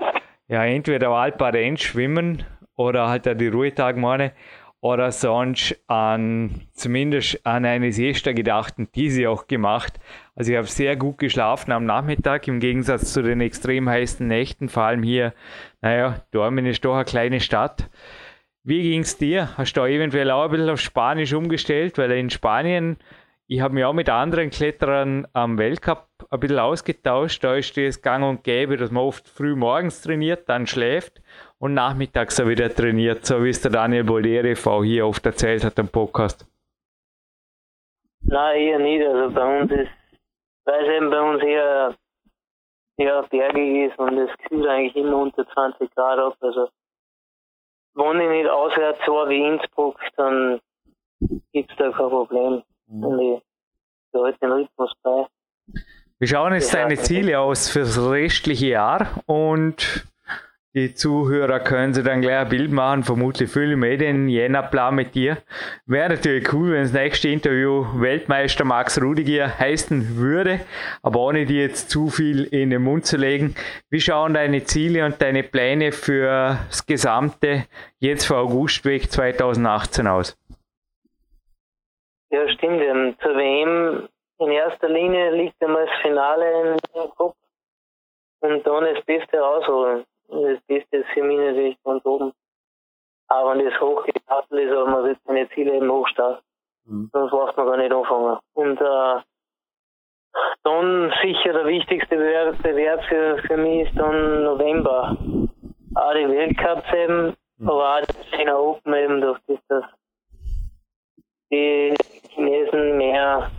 ja, 0.48 0.64
entweder 0.64 1.10
Alparenz 1.10 1.82
schwimmen 1.82 2.44
oder 2.76 3.08
halt 3.08 3.26
die 3.40 3.48
Ruhetage 3.48 4.00
meine, 4.00 4.32
oder 4.82 5.12
sonst 5.12 5.76
an 5.86 6.60
zumindest 6.72 7.46
an 7.46 7.64
eine 7.64 7.92
Siesta 7.92 8.32
gedacht 8.32 8.74
und 8.78 8.94
diese 8.96 9.30
auch 9.30 9.46
gemacht. 9.46 10.00
Also 10.34 10.50
ich 10.50 10.58
habe 10.58 10.66
sehr 10.66 10.96
gut 10.96 11.18
geschlafen 11.18 11.70
am 11.70 11.86
Nachmittag 11.86 12.48
im 12.48 12.58
Gegensatz 12.58 13.12
zu 13.12 13.22
den 13.22 13.40
extrem 13.40 13.88
heißen 13.88 14.26
Nächten, 14.26 14.68
vor 14.68 14.82
allem 14.82 15.04
hier, 15.04 15.34
naja, 15.80 16.22
Dormen 16.32 16.66
ist 16.66 16.84
doch 16.84 16.96
eine 16.96 17.04
kleine 17.04 17.40
Stadt. 17.40 17.88
Wie 18.64 18.82
ging 18.82 19.02
es 19.02 19.16
dir? 19.16 19.56
Hast 19.56 19.74
du 19.74 19.82
eventuell 19.82 20.30
auch 20.32 20.44
ein 20.44 20.50
bisschen 20.50 20.70
auf 20.70 20.80
Spanisch 20.80 21.32
umgestellt? 21.32 21.96
Weil 21.96 22.10
in 22.12 22.30
Spanien, 22.30 22.96
ich 23.46 23.60
habe 23.60 23.74
mich 23.74 23.84
auch 23.84 23.92
mit 23.92 24.08
anderen 24.08 24.50
Kletterern 24.50 25.28
am 25.32 25.58
Weltcup 25.58 26.08
ein 26.28 26.40
bisschen 26.40 26.58
ausgetauscht. 26.58 27.44
Da 27.44 27.54
ist 27.54 27.78
es 27.78 28.02
gang 28.02 28.24
und 28.24 28.42
gäbe, 28.42 28.76
dass 28.76 28.90
man 28.90 29.04
oft 29.04 29.28
früh 29.28 29.54
morgens 29.54 30.02
trainiert, 30.02 30.48
dann 30.48 30.66
schläft 30.66 31.22
und 31.62 31.74
nachmittags 31.74 32.40
auch 32.40 32.48
wieder 32.48 32.74
trainiert, 32.74 33.24
so 33.24 33.44
wie 33.44 33.50
es 33.50 33.60
der 33.60 33.70
Daniel 33.70 34.02
Boldere 34.02 34.56
V 34.56 34.82
hier 34.82 35.06
oft 35.06 35.24
erzählt 35.24 35.62
hat 35.62 35.78
im 35.78 35.86
Podcast. 35.86 36.44
Nein, 38.22 38.60
eher 38.60 38.78
nicht. 38.80 39.06
Also 39.06 39.32
bei 39.32 39.60
uns 39.60 39.70
ist, 39.70 39.90
weil 40.64 40.82
es 40.82 40.88
eben 40.88 41.10
bei 41.10 41.20
uns 41.20 41.40
eher, 41.40 41.94
eher 42.96 43.22
bergig 43.30 43.90
ist 43.90 43.98
und 43.98 44.18
es 44.18 44.30
kühlt 44.48 44.66
eigentlich 44.66 44.96
immer 44.96 45.18
unter 45.18 45.46
20 45.46 45.94
Grad 45.94 46.18
ab. 46.18 46.36
Also 46.40 46.68
wenn 47.94 48.20
ich 48.20 48.28
nicht 48.28 48.50
auswärts 48.50 49.06
war 49.06 49.28
wie 49.28 49.46
Innsbruck, 49.46 50.00
dann 50.16 50.58
gibt 51.52 51.70
es 51.70 51.76
da 51.76 51.92
kein 51.92 52.08
Problem. 52.08 52.62
Und 52.88 53.20
ich 53.20 53.42
behalte 54.10 54.38
den 54.40 54.50
Rhythmus 54.50 54.92
bei. 55.04 55.26
Wir 56.18 56.26
schauen 56.26 56.54
jetzt 56.54 56.74
deine 56.74 56.96
Ziele 56.96 57.38
aus 57.38 57.70
fürs 57.70 58.00
restliche 58.10 58.66
Jahr 58.66 59.22
und 59.26 60.11
die 60.74 60.94
Zuhörer 60.94 61.60
können 61.60 61.92
sich 61.92 62.04
dann 62.04 62.22
gleich 62.22 62.38
ein 62.38 62.48
Bild 62.48 62.72
machen. 62.72 63.02
Vermutlich 63.02 63.50
fühle 63.50 63.72
ich 63.72 63.76
mich 63.76 63.98
den 63.98 64.28
Jänner-Plan 64.28 64.94
mit 64.94 65.14
dir. 65.14 65.36
Wäre 65.84 66.10
natürlich 66.10 66.50
cool, 66.52 66.72
wenn 66.72 66.82
das 66.82 66.94
nächste 66.94 67.28
Interview 67.28 67.84
Weltmeister 67.94 68.64
Max 68.64 69.00
Rudiger 69.00 69.58
heißen 69.58 70.16
würde, 70.16 70.60
aber 71.02 71.20
ohne 71.20 71.44
dir 71.44 71.62
jetzt 71.62 71.90
zu 71.90 72.08
viel 72.08 72.44
in 72.44 72.70
den 72.70 72.82
Mund 72.82 73.04
zu 73.04 73.18
legen. 73.18 73.54
Wie 73.90 74.00
schauen 74.00 74.32
deine 74.32 74.64
Ziele 74.64 75.04
und 75.04 75.20
deine 75.20 75.42
Pläne 75.42 75.92
für 75.92 76.58
das 76.68 76.86
gesamte 76.86 77.66
jetzt 77.98 78.26
für 78.26 78.38
Augustweg 78.38 79.10
2018 79.10 80.06
aus? 80.06 80.38
Ja, 82.30 82.48
stimmt. 82.48 82.80
Ähm, 82.80 83.14
zur 83.20 83.36
WM 83.36 84.08
in 84.38 84.50
erster 84.50 84.88
Linie 84.88 85.32
liegt 85.32 85.62
einmal 85.62 85.84
das 85.84 86.00
Finale 86.00 86.78
im 86.94 87.10
Kopf 87.10 87.36
und 88.40 88.66
dann 88.66 88.94
das 88.94 89.04
Beste 89.04 89.38
rausholen. 89.38 90.04
Das 90.32 90.60
Beste 90.66 90.96
ist 90.96 91.08
für 91.10 91.22
mich 91.22 91.38
natürlich 91.38 91.76
ganz 91.84 92.04
oben. 92.06 92.32
Aber 93.28 93.52
wenn 93.52 93.64
das 93.64 93.80
hochgestapelt 93.80 94.62
ist, 94.62 94.72
aber 94.72 94.86
man 94.86 95.04
wird 95.04 95.18
seine 95.24 95.48
Ziele 95.50 95.76
eben 95.76 95.90
hochstarten. 95.90 96.42
Mhm. 96.84 97.10
Sonst 97.12 97.30
braucht 97.30 97.56
man 97.56 97.66
gar 97.66 97.76
nicht 97.76 97.92
anfangen. 97.92 98.38
Und 98.54 98.80
äh, 98.80 99.20
dann 100.64 101.12
sicher 101.22 101.52
der 101.52 101.66
wichtigste 101.66 102.16
Bewerb 102.16 103.04
für, 103.04 103.38
für 103.46 103.56
mich 103.56 103.88
ist 103.88 103.98
dann 103.98 104.44
November. 104.44 105.16
Auch 105.94 106.14
die 106.14 106.28
Weltcups 106.28 106.92
eben, 106.94 107.36
mhm. 107.58 107.68
aber 107.68 107.98
auch 107.98 108.06
die 108.06 108.36
China 108.36 108.56
Open 108.58 108.94
eben, 108.94 109.20
durch 109.20 109.38
das, 109.46 109.58
dass 109.68 109.84
die 111.50 111.94
Chinesen 112.30 112.96
mehr 112.96 113.50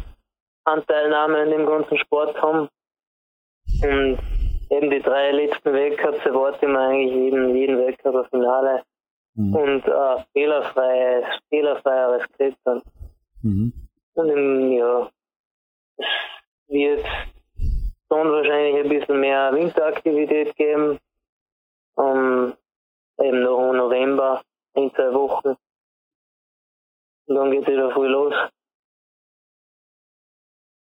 Anteilnahme 0.66 1.42
an 1.42 1.52
dem 1.52 1.66
ganzen 1.66 1.98
Sport 2.00 2.42
haben. 2.42 2.68
Und 3.84 4.20
eben 4.74 4.90
die 4.90 5.02
drei 5.02 5.32
letzten 5.32 5.74
Weltcups 5.74 6.26
erwarte 6.26 6.66
ich 6.66 6.72
mir 6.72 6.80
eigentlich 6.80 7.14
jeden, 7.14 7.56
jeden 7.56 7.78
Weltcup 7.78 8.16
ein 8.16 8.30
Finale 8.30 8.84
mhm. 9.36 9.56
und 9.56 9.88
äh, 9.88 10.24
fehlerfreies, 10.34 11.26
fehlerfreieres 11.50 12.24
Klettern. 12.34 12.82
Mhm. 13.42 13.74
Und 14.16 14.30
im, 14.30 14.72
ja, 14.72 15.10
es 15.98 16.06
wird 16.68 17.06
dann 18.10 18.32
wahrscheinlich 18.32 18.84
ein 18.84 18.90
bisschen 18.90 19.20
mehr 19.20 19.54
Winteraktivität 19.54 20.56
geben. 20.56 21.00
Um, 21.96 22.54
eben 23.20 23.44
noch 23.44 23.70
im 23.70 23.78
November, 23.78 24.42
in 24.74 24.92
zwei 24.96 25.14
Wochen. 25.14 25.56
Und 27.26 27.36
dann 27.36 27.52
geht 27.52 27.68
wieder 27.68 27.92
früh 27.92 28.08
los. 28.08 28.34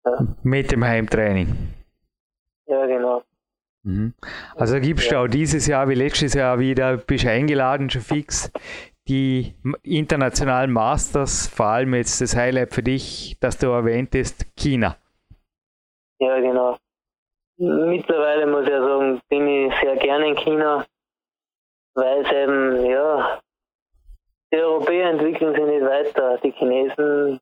Ja. 0.05 0.19
Mit 0.43 0.73
dem 0.73 0.85
Heimtraining. 0.85 1.75
Ja, 2.67 2.87
genau. 2.87 3.23
Mhm. 3.87 4.15
Also 4.57 4.81
gibst 4.81 5.13
du 5.13 5.21
auch 5.21 5.29
dieses 5.29 5.69
Jahr 5.69 5.89
wie 5.89 5.95
letztes 5.95 6.35
Jahr 6.35 6.59
wieder, 6.59 6.97
bist 6.97 7.25
eingeladen 7.25 7.89
schon 7.89 8.03
fix, 8.03 8.51
die 9.07 9.55
internationalen 9.85 10.73
Masters, 10.73 11.47
vor 11.47 11.67
allem 11.67 11.95
jetzt 11.95 12.21
das 12.21 12.35
Highlight 12.35 12.75
für 12.75 12.83
dich, 12.83 13.37
das 13.41 13.59
du 13.59 13.69
erwähnt 13.69 14.11
hast, 14.17 14.45
China. 14.57 14.97
Ja, 16.19 16.41
genau. 16.41 16.77
Mittlerweile 17.59 18.49
muss 18.49 18.65
ich 18.65 18.71
ja 18.71 18.83
sagen, 18.83 19.21
bin 19.29 19.47
ich 19.47 19.73
sehr 19.81 19.97
gerne 19.97 20.31
in 20.31 20.37
China, 20.37 20.85
weil 21.95 22.23
es 22.23 22.33
eben, 22.33 22.87
ja, 22.87 23.41
die 24.53 24.57
Europäer 24.57 25.11
entwickeln 25.11 25.55
sich 25.55 25.65
nicht 25.65 25.85
weiter. 25.85 26.39
Die 26.39 26.51
Chinesen 26.51 27.39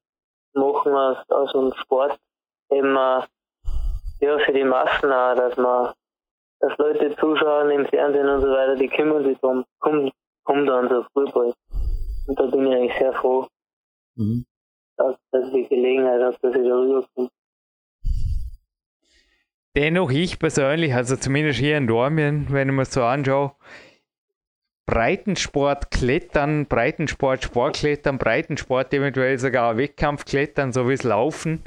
machen 0.52 0.92
aus, 0.92 1.16
aus 1.30 1.52
dem 1.52 1.72
Sport 1.80 2.18
eben, 2.70 2.94
ja, 2.94 4.38
für 4.44 4.52
die 4.52 4.64
Massen 4.64 5.10
auch, 5.10 5.34
dass 5.36 5.56
man 5.56 5.94
dass 6.64 6.78
Leute 6.78 7.14
zuschauen 7.16 7.70
im 7.70 7.86
Fernsehen 7.86 8.26
und 8.26 8.40
so 8.40 8.48
weiter, 8.48 8.76
die 8.76 8.88
kümmern 8.88 9.22
sich 9.22 9.38
darum, 9.40 9.64
kommt, 9.80 10.12
kommt 10.44 10.68
dann 10.68 10.88
so 10.88 11.04
Fußball. 11.12 11.52
Und 12.26 12.40
da 12.40 12.46
bin 12.46 12.66
ich 12.66 12.74
eigentlich 12.74 12.98
sehr 12.98 13.12
froh, 13.12 13.46
mhm. 14.16 14.46
dass, 14.96 15.14
dass 15.30 15.48
ich 15.48 15.68
die 15.68 15.74
Gelegenheit 15.74 16.22
habe, 16.22 16.36
dass 16.40 16.54
ich 16.54 16.66
darüber 16.66 17.06
komme. 17.14 17.28
Dennoch 19.76 20.10
ich 20.10 20.38
persönlich, 20.38 20.94
also 20.94 21.16
zumindest 21.16 21.58
hier 21.58 21.76
in 21.76 21.86
Dormien, 21.86 22.46
wenn 22.48 22.68
ich 22.70 22.74
mir 22.74 22.84
so 22.86 23.02
anschaue, 23.02 23.52
Breitensport 24.86 25.90
klettern, 25.90 26.66
Breitensport 26.66 27.42
Sportklettern, 27.42 28.16
Breitensport 28.16 28.94
eventuell 28.94 29.38
sogar 29.38 29.76
Wettkampfklettern, 29.76 30.72
so 30.72 30.88
wie 30.88 30.94
es 30.94 31.02
Laufen, 31.02 31.64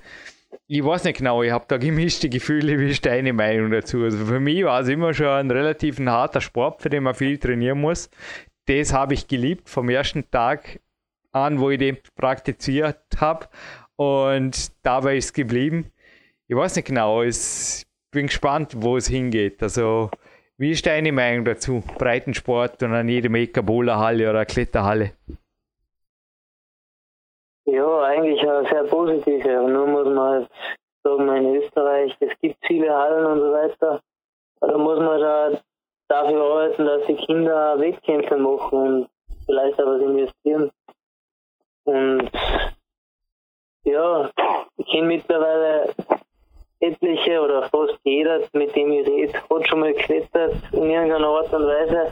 ich 0.67 0.83
weiß 0.83 1.05
nicht 1.05 1.17
genau, 1.17 1.43
ich 1.43 1.51
habe 1.51 1.65
da 1.67 1.77
gemischte 1.77 2.29
Gefühle. 2.29 2.79
Wie 2.79 2.89
ist 2.89 3.05
deine 3.05 3.33
Meinung 3.33 3.71
dazu? 3.71 4.03
Also 4.03 4.25
für 4.25 4.39
mich 4.39 4.63
war 4.63 4.81
es 4.81 4.89
immer 4.89 5.13
schon 5.13 5.27
ein 5.27 5.51
relativ 5.51 5.99
harter 5.99 6.41
Sport, 6.41 6.81
für 6.81 6.89
den 6.89 7.03
man 7.03 7.15
viel 7.15 7.37
trainieren 7.37 7.81
muss. 7.81 8.09
Das 8.65 8.91
habe 8.93 9.13
ich 9.13 9.27
geliebt 9.27 9.69
vom 9.69 9.89
ersten 9.89 10.29
Tag 10.29 10.79
an, 11.31 11.59
wo 11.59 11.69
ich 11.69 11.79
den 11.79 11.97
praktiziert 12.15 12.99
habe. 13.17 13.47
Und 13.95 14.71
dabei 14.83 15.17
ist 15.17 15.25
es 15.25 15.33
geblieben. 15.33 15.91
Ich 16.47 16.55
weiß 16.55 16.75
nicht 16.75 16.87
genau, 16.87 17.23
ich 17.23 17.85
bin 18.11 18.27
gespannt, 18.27 18.73
wo 18.75 18.97
es 18.97 19.07
hingeht. 19.07 19.63
Also, 19.63 20.09
wie 20.57 20.71
ist 20.71 20.85
deine 20.85 21.11
Meinung 21.11 21.45
dazu? 21.45 21.83
Breitensport 21.97 22.83
und 22.83 22.93
an 22.93 23.09
jedem 23.09 23.35
Eck 23.35 23.57
Halle 23.57 24.29
oder 24.29 24.45
Kletterhalle? 24.45 25.13
Ja, 27.69 28.01
eigentlich 28.03 28.39
sehr 28.41 28.83
positive. 28.85 29.61
Und 29.61 29.73
nur 29.73 29.87
muss 29.87 30.05
man 30.05 30.29
halt 30.29 30.49
sagen, 31.03 31.35
in 31.35 31.55
Österreich, 31.57 32.15
es 32.21 32.31
gibt 32.41 32.55
viele 32.65 32.95
Hallen 32.95 33.25
und 33.25 33.39
so 33.41 33.51
weiter. 33.51 34.01
Da 34.61 34.77
muss 34.77 34.99
man 34.99 35.19
da 35.19 35.51
dafür 36.07 36.43
arbeiten, 36.43 36.85
dass 36.85 37.05
die 37.07 37.15
Kinder 37.15 37.77
Wettkämpfe 37.77 38.37
machen 38.37 38.79
und 38.79 39.09
vielleicht 39.45 39.81
auch 39.81 39.85
was 39.85 40.01
investieren. 40.01 40.71
Und 41.83 42.31
ja, 43.83 44.29
ich 44.77 44.85
kenne 44.87 45.07
mittlerweile 45.07 45.93
etliche 46.79 47.41
oder 47.41 47.63
fast 47.63 47.99
jeder, 48.05 48.43
mit 48.53 48.73
dem 48.77 48.93
ich 48.93 49.07
rede, 49.07 49.33
hat 49.33 49.67
schon 49.67 49.81
mal 49.81 49.93
geklettert 49.93 50.55
in 50.71 50.89
irgendeiner 50.89 51.27
Art 51.27 51.51
und 51.51 51.67
Weise. 51.67 52.11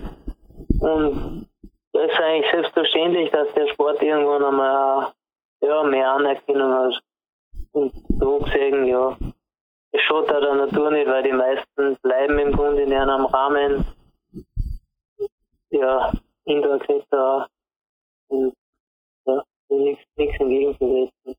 Und 0.81 1.47
das 1.93 2.11
ist 2.11 2.19
eigentlich 2.19 2.51
selbstverständlich, 2.51 3.31
dass 3.31 3.53
der 3.53 3.67
Sport 3.67 4.01
irgendwann 4.01 4.43
einmal 4.43 5.13
ja, 5.61 5.83
mehr 5.83 6.11
Anerkennung 6.11 6.73
hast. 6.73 7.01
Und 7.71 7.93
so 8.19 8.39
gesehen, 8.39 8.85
ja, 8.85 9.17
es 9.91 10.01
schaut 10.01 10.31
auch 10.31 10.41
der 10.41 10.55
Natur 10.55 10.91
nicht, 10.91 11.07
weil 11.07 11.23
die 11.23 11.32
meisten 11.32 11.97
bleiben 12.01 12.39
im 12.39 12.51
Grunde 12.51 12.84
in 12.84 12.93
einem 12.93 13.25
Rahmen, 13.25 13.86
ja, 15.69 16.11
Indoor-Kletterer 16.45 17.47
und 18.27 18.53
ja, 19.25 19.43
nichts, 19.69 20.03
entgegenzusetzen. 20.15 21.36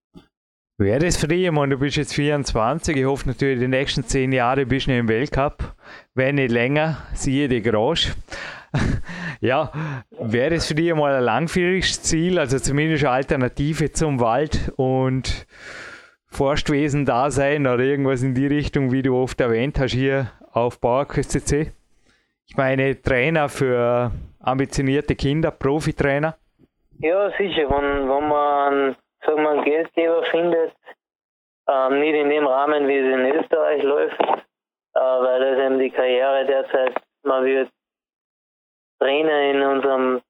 Wäre 0.79 0.99
das 0.99 1.17
für 1.17 1.29
dich, 1.29 1.45
ich 1.45 1.51
meine, 1.51 1.75
du 1.75 1.81
bist 1.81 1.97
jetzt 1.97 2.13
24, 2.15 2.97
ich 2.97 3.07
hoffe 3.07 3.29
natürlich, 3.29 3.61
die 3.61 3.69
nächsten 3.69 4.05
10 4.05 4.33
Jahre 4.33 4.67
bist 4.67 4.89
du 4.89 4.93
im 4.93 5.09
Weltcup, 5.09 5.75
wenn 6.15 6.35
nicht 6.35 6.51
länger, 6.51 6.99
siehe 7.15 7.49
die 7.49 7.63
Garage. 7.63 8.15
Ja, 9.41 9.71
wäre 10.11 10.55
es 10.55 10.67
für 10.67 10.75
dich 10.75 10.95
mal 10.95 11.15
ein 11.15 11.23
langfristiges 11.23 12.03
Ziel, 12.03 12.39
also 12.39 12.59
zumindest 12.59 13.05
eine 13.05 13.15
Alternative 13.15 13.93
zum 13.93 14.21
Wald 14.21 14.73
und 14.77 15.47
Forstwesen 16.29 17.07
da 17.07 17.31
sein 17.31 17.67
oder 17.67 17.83
irgendwas 17.83 18.23
in 18.23 18.35
die 18.35 18.47
Richtung, 18.47 18.93
wie 18.93 19.03
du 19.03 19.17
oft 19.17 19.41
erwähnt 19.41 19.79
hast, 19.79 19.93
hier 19.93 20.31
auf 20.53 20.81
Bauerküste 20.81 21.43
C? 21.43 21.73
Ich 22.47 22.57
meine, 22.57 23.01
Trainer 23.01 23.49
für 23.49 24.13
ambitionierte 24.41 25.17
Kinder, 25.17 25.51
Profitrainer? 25.51 26.37
Ja, 26.99 27.31
sicher. 27.37 27.69
Wenn, 27.69 28.09
wenn 28.09 28.29
man 28.29 28.97
sagen 29.25 29.43
wir, 29.43 29.51
einen 29.51 29.65
Geldgeber 29.65 30.23
findet, 30.25 30.73
ähm, 31.69 32.01
nicht 32.01 32.15
in 32.15 32.31
dem 32.31 32.47
Rahmen, 32.47 32.87
wie 32.87 32.99
es 32.99 33.15
in 33.15 33.41
Österreich 33.41 33.83
läuft, 33.83 34.21
äh, 34.21 34.99
weil 34.99 35.41
das 35.41 35.67
eben 35.67 35.79
die 35.79 35.91
Karriere 35.91 36.47
derzeit, 36.47 36.95
man 37.25 37.45
wird 37.45 37.71
Trainer 38.99 39.51
in 39.51 39.63
unserem 39.63 40.23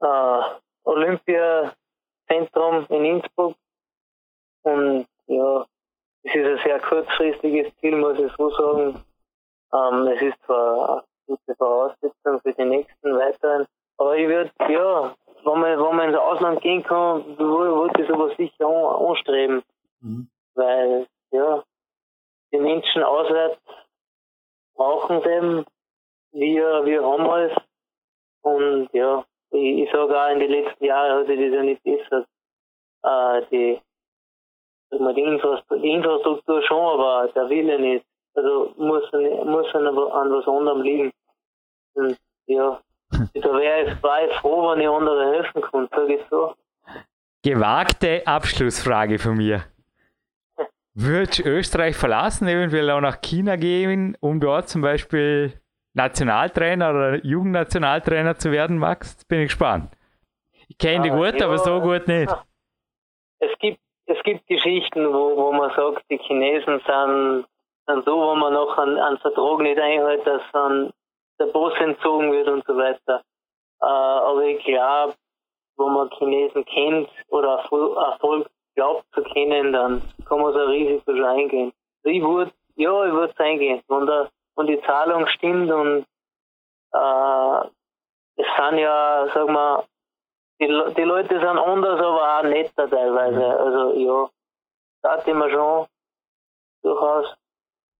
äh, 0.00 0.42
Olympiazentrum 0.84 2.86
in 2.88 3.04
Innsbruck. 3.04 3.54
Und 4.62 5.06
ja, 5.26 5.66
es 6.22 6.34
ist 6.34 6.46
ein 6.46 6.58
sehr 6.64 6.80
kurzfristiges 6.80 7.72
Ziel, 7.80 7.96
muss 7.96 8.18
ich 8.18 8.32
so 8.36 8.50
sagen. 8.50 9.04
Ähm, 9.72 10.06
es 10.08 10.22
ist 10.22 10.42
zwar 10.44 10.98
eine 10.98 11.02
gute 11.26 11.54
Voraussetzung 11.56 12.40
für 12.40 12.52
die 12.52 12.64
nächsten 12.64 13.16
weiteren, 13.16 13.66
aber 13.96 14.16
ich 14.16 14.28
würde, 14.28 14.50
ja, 14.68 15.14
wenn 15.44 15.60
man, 15.60 15.78
wenn 15.78 15.96
man 15.96 16.08
ins 16.08 16.18
Ausland 16.18 16.60
gehen 16.60 16.82
kann, 16.82 17.38
würde 17.38 18.02
ich 18.02 18.08
sowas 18.08 18.36
sicher 18.36 18.66
an, 18.66 19.06
anstreben. 19.06 19.62
Mhm. 20.00 20.28
Weil, 20.54 21.06
ja, 21.30 21.62
die 22.52 22.58
Menschen 22.58 23.02
auswärts 23.02 23.58
brauchen 24.74 25.18
es 25.18 25.26
eben, 25.26 25.64
wir, 26.32 26.84
wir 26.84 27.04
haben 27.04 27.50
es. 27.50 27.52
Und 28.42 28.88
ja, 28.92 29.24
ich, 29.50 29.82
ich 29.82 29.90
sage 29.92 30.18
auch, 30.18 30.30
in 30.30 30.40
den 30.40 30.50
letzten 30.50 30.84
Jahren 30.84 31.20
hat 31.20 31.26
sich 31.26 31.38
das 31.38 31.54
ja 31.54 31.62
nicht 31.62 31.82
besser. 31.82 32.26
Äh, 33.04 33.42
die, 33.50 33.80
die, 34.92 35.22
Infrastruktur, 35.22 35.78
die 35.78 35.90
Infrastruktur 35.90 36.62
schon, 36.62 37.00
aber 37.00 37.28
der 37.34 37.48
Wille 37.48 37.78
nicht. 37.78 38.04
Also 38.34 38.72
muss, 38.76 39.04
muss 39.12 39.74
an, 39.74 39.86
an 39.86 40.32
was 40.32 40.48
anderem 40.48 40.82
liegen. 40.82 41.12
Und 41.94 42.16
ja, 42.46 42.80
da 43.10 43.54
wäre 43.54 43.82
ich 43.82 43.98
frei 43.98 44.28
froh, 44.40 44.70
wenn 44.70 44.80
ich 44.80 44.88
andere 44.88 45.32
helfen 45.32 45.62
kann, 45.62 45.88
sage 45.90 46.16
ich 46.16 46.22
so. 46.30 46.54
Gewagte 47.42 48.22
Abschlussfrage 48.26 49.18
von 49.18 49.36
mir. 49.36 49.64
Würdest 50.94 51.40
du 51.40 51.42
Österreich 51.42 51.96
verlassen, 51.96 52.48
eventuell 52.48 52.90
auch 52.90 53.00
nach 53.00 53.20
China 53.20 53.56
gehen, 53.56 54.16
um 54.20 54.40
dort 54.40 54.68
zum 54.68 54.80
Beispiel 54.80 55.52
Nationaltrainer 55.94 56.90
oder 56.90 57.24
Jugendnationaltrainer 57.24 58.36
zu 58.36 58.50
werden, 58.50 58.78
Max? 58.78 59.24
Bin 59.26 59.40
ich 59.40 59.48
gespannt. 59.48 59.92
Ich 60.68 60.78
kenne 60.78 61.00
ah, 61.00 61.02
die 61.02 61.10
gut, 61.10 61.40
ja, 61.40 61.46
aber 61.46 61.58
so 61.58 61.80
gut 61.80 62.08
nicht. 62.08 62.32
Es 63.40 63.58
gibt, 63.58 63.80
es 64.06 64.22
gibt 64.22 64.46
Geschichten, 64.46 65.12
wo, 65.12 65.36
wo 65.36 65.52
man 65.52 65.70
sagt, 65.74 66.04
die 66.10 66.18
Chinesen 66.18 66.80
sind, 66.86 67.46
sind 67.86 68.04
so, 68.04 68.16
wo 68.16 68.34
man 68.34 68.54
noch 68.54 68.78
einen, 68.78 68.98
einen 68.98 69.18
Vertrag 69.18 69.60
nicht 69.60 69.78
einhält, 69.78 70.26
dass 70.26 70.42
dann 70.52 70.92
der 71.38 71.46
Boss 71.46 71.74
entzogen 71.78 72.32
wird 72.32 72.48
und 72.48 72.64
so 72.66 72.76
weiter. 72.76 73.22
Äh, 73.80 73.84
aber 73.84 74.44
ich 74.44 74.64
glaube, 74.64 75.14
wo 75.76 75.88
man 75.88 76.08
Chinesen 76.10 76.64
kennt 76.64 77.10
oder 77.28 77.58
Erfolg 77.58 78.48
glaubt 78.74 79.04
zu 79.14 79.22
kennen, 79.22 79.72
dann 79.72 80.02
kann 80.26 80.40
man 80.40 80.52
so 80.52 80.60
ein 80.60 80.68
Risiko 80.68 81.12
schon 81.12 81.24
eingehen. 81.24 81.72
Ich 82.04 82.22
würde, 82.22 82.52
ja, 82.76 83.06
ich 83.06 83.12
würde 83.12 83.32
es 83.32 83.40
eingehen. 83.40 83.82
Wenn, 83.88 84.06
der, 84.06 84.30
wenn 84.56 84.66
die 84.66 84.80
Zahlung 84.82 85.26
stimmt 85.28 85.70
und 85.70 86.04
äh, 86.92 87.66
es 88.36 88.46
sind 88.56 88.78
ja, 88.78 89.26
sag 89.34 89.48
mal, 89.48 89.84
die, 90.60 90.68
die 90.96 91.02
Leute 91.02 91.38
sind 91.38 91.58
anders, 91.58 92.00
aber 92.00 92.38
auch 92.38 92.42
netter 92.44 92.88
teilweise. 92.88 93.36
Mhm. 93.36 93.42
Also 93.42 93.94
ja, 93.98 94.30
da 95.02 95.18
ich 95.18 95.34
mir 95.34 95.50
schon 95.50 95.86
durchaus. 96.82 97.34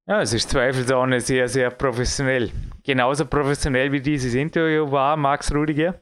Ja, 0.07 0.20
es 0.20 0.32
ist 0.32 0.50
zweifelsohne 0.50 1.20
sehr, 1.20 1.48
sehr 1.48 1.70
professionell. 1.70 2.50
Genauso 2.84 3.24
professionell 3.24 3.92
wie 3.92 4.00
dieses 4.00 4.34
Interview 4.34 4.90
war, 4.90 5.16
Max 5.16 5.55
Rudiger. 5.55 6.00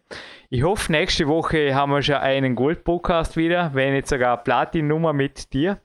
Ich 0.49 0.63
hoffe, 0.63 0.91
nächste 0.91 1.29
Woche 1.29 1.75
haben 1.75 1.93
wir 1.93 2.03
schon 2.03 2.17
einen 2.17 2.57
Gold-Podcast 2.57 3.37
wieder, 3.37 3.71
wenn 3.75 3.93
nicht 3.93 4.09
sogar 4.09 4.43
Platin-Nummer 4.43 5.13
mit 5.13 5.53
dir. 5.53 5.81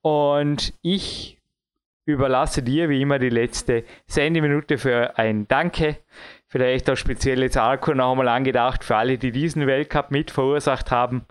Und 0.00 0.72
ich 0.80 1.37
überlasse 2.08 2.62
dir 2.62 2.88
wie 2.88 3.02
immer 3.02 3.18
die 3.18 3.28
letzte 3.28 3.84
Sendeminute 4.06 4.78
für 4.78 5.18
ein 5.18 5.46
Danke. 5.46 5.98
Vielleicht 6.46 6.88
auch 6.90 6.96
speziell 6.96 7.42
jetzt 7.42 7.58
Arco 7.58 7.92
noch 7.92 8.12
einmal 8.12 8.28
angedacht 8.28 8.82
für 8.82 8.96
alle, 8.96 9.18
die 9.18 9.30
diesen 9.30 9.66
Weltcup 9.66 10.10
mit 10.10 10.30
verursacht 10.30 10.90
haben. 10.90 11.26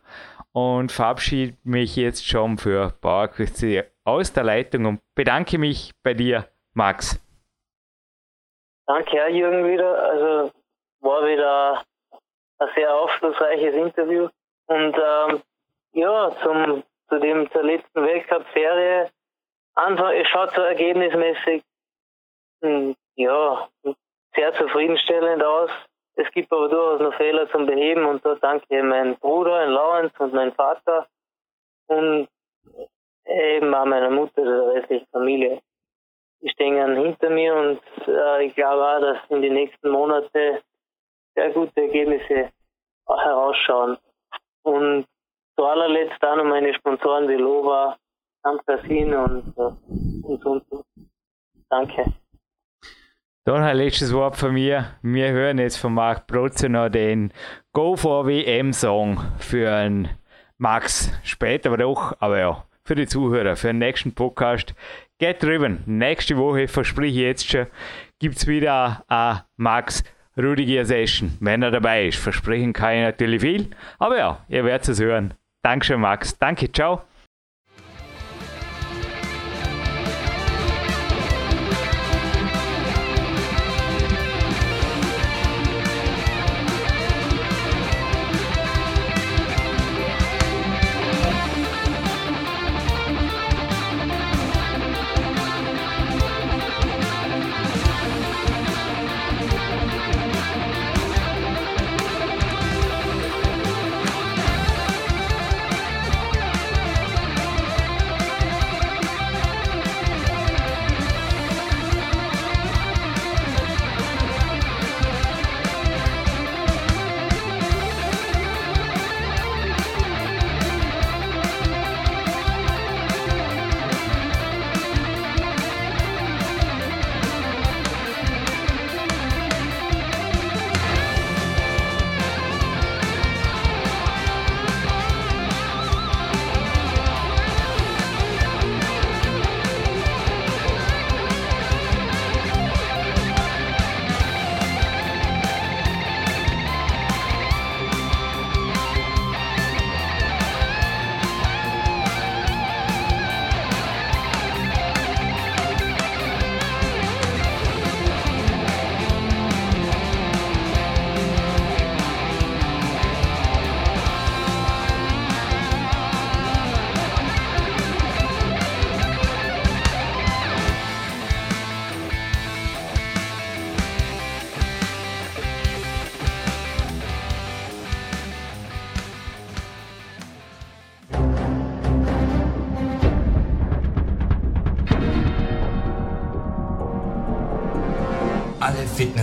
Und 0.51 0.91
verabschiede 0.91 1.57
mich 1.63 1.95
jetzt 1.95 2.25
schon 2.27 2.57
für 2.57 2.93
Bauerküste 3.01 3.87
aus 4.03 4.33
der 4.33 4.43
Leitung 4.43 4.85
und 4.85 5.01
bedanke 5.15 5.57
mich 5.57 5.93
bei 6.03 6.13
dir, 6.13 6.47
Max. 6.73 7.19
Danke, 8.85 9.17
Herr 9.17 9.29
Jürgen, 9.29 9.67
wieder. 9.67 10.03
Also 10.11 10.51
war 11.01 11.25
wieder 11.25 11.83
ein 12.59 12.67
sehr 12.75 12.93
aufschlussreiches 12.93 13.75
Interview. 13.75 14.29
Und 14.67 14.95
ähm, 14.95 15.41
ja, 15.93 16.31
zum, 16.43 16.83
zu 17.09 17.19
dem 17.19 17.51
zur 17.51 17.63
letzten 17.63 18.03
Weltcup-Serie. 18.03 19.09
Anfang, 19.77 20.13
es 20.15 20.27
schaut 20.27 20.51
so 20.55 20.61
ergebnismäßig 20.61 21.63
hm, 22.61 22.95
ja, 23.15 23.69
sehr 24.35 24.53
zufriedenstellend 24.53 25.43
aus. 25.43 25.69
Es 26.15 26.29
gibt 26.31 26.51
aber 26.51 26.67
durchaus 26.67 27.01
noch 27.01 27.13
Fehler 27.15 27.49
zum 27.51 27.65
Beheben 27.65 28.05
und 28.05 28.25
da 28.25 28.35
danke 28.35 28.65
ich 28.69 28.83
meinem 28.83 29.15
Bruder, 29.17 29.63
in 29.63 29.71
Lawrence 29.71 30.13
und 30.19 30.33
meinem 30.33 30.53
Vater 30.53 31.07
und 31.87 32.27
eben 33.25 33.73
auch 33.73 33.85
meiner 33.85 34.09
Mutter, 34.09 34.43
der 34.43 34.73
restlichen 34.73 35.07
Familie 35.11 35.61
die 36.41 36.49
stehen 36.49 36.95
hinter 36.95 37.29
mir 37.29 37.55
und 37.55 37.81
äh, 38.07 38.45
ich 38.45 38.55
glaube 38.55 38.83
auch, 38.83 38.99
dass 39.01 39.17
in 39.29 39.41
den 39.41 39.53
nächsten 39.53 39.89
Monaten 39.89 40.59
sehr 41.35 41.49
gute 41.51 41.81
Ergebnisse 41.81 42.51
herausschauen. 43.07 43.97
Und 44.63 45.05
zu 45.55 45.65
allerletzt 45.65 46.23
auch 46.23 46.35
noch 46.35 46.43
meine 46.43 46.73
Sponsoren 46.73 47.27
wie 47.27 47.35
Lova, 47.35 47.97
Amcasin 48.47 49.13
und, 49.13 49.57
äh, 49.57 49.61
und, 50.23 50.45
und, 50.45 50.71
und. 50.71 50.85
Danke. 51.69 52.13
Dann 53.45 53.63
ein 53.63 53.77
letztes 53.77 54.13
Wort 54.13 54.35
von 54.35 54.53
mir. 54.53 54.87
Wir 55.01 55.31
hören 55.31 55.57
jetzt 55.57 55.77
von 55.77 55.93
Marc 55.93 56.27
Brotze 56.27 56.67
noch 56.69 56.89
den 56.89 57.31
Go 57.73 57.95
for 57.95 58.27
WM 58.27 58.73
Song 58.73 59.21
für 59.39 59.71
einen 59.71 60.09
Max. 60.57 61.11
Später 61.23 61.69
aber 61.69 61.77
doch, 61.77 62.15
aber 62.19 62.39
ja, 62.39 62.65
für 62.83 62.95
die 62.95 63.07
Zuhörer, 63.07 63.55
für 63.55 63.67
den 63.67 63.79
nächsten 63.79 64.13
Podcast. 64.13 64.73
Get 65.19 65.41
driven. 65.41 65.83
Nächste 65.85 66.37
Woche, 66.37 66.67
verspreche 66.67 67.07
ich 67.07 67.21
jetzt 67.21 67.49
schon, 67.49 67.67
gibt 68.19 68.37
es 68.37 68.47
wieder 68.47 69.03
eine 69.07 69.45
Max 69.55 70.03
Rudiger 70.37 70.85
Session, 70.85 71.37
wenn 71.39 71.63
er 71.63 71.71
dabei 71.71 72.07
ist. 72.07 72.19
Versprechen 72.19 72.73
kann 72.73 72.95
ich 72.95 73.01
natürlich 73.01 73.41
viel, 73.41 73.69
aber 73.97 74.17
ja, 74.17 74.45
ihr 74.47 74.63
werdet 74.63 74.87
es 74.89 75.01
hören. 75.01 75.33
Dankeschön, 75.63 75.99
Max. 75.99 76.37
Danke, 76.37 76.71
ciao. 76.71 77.01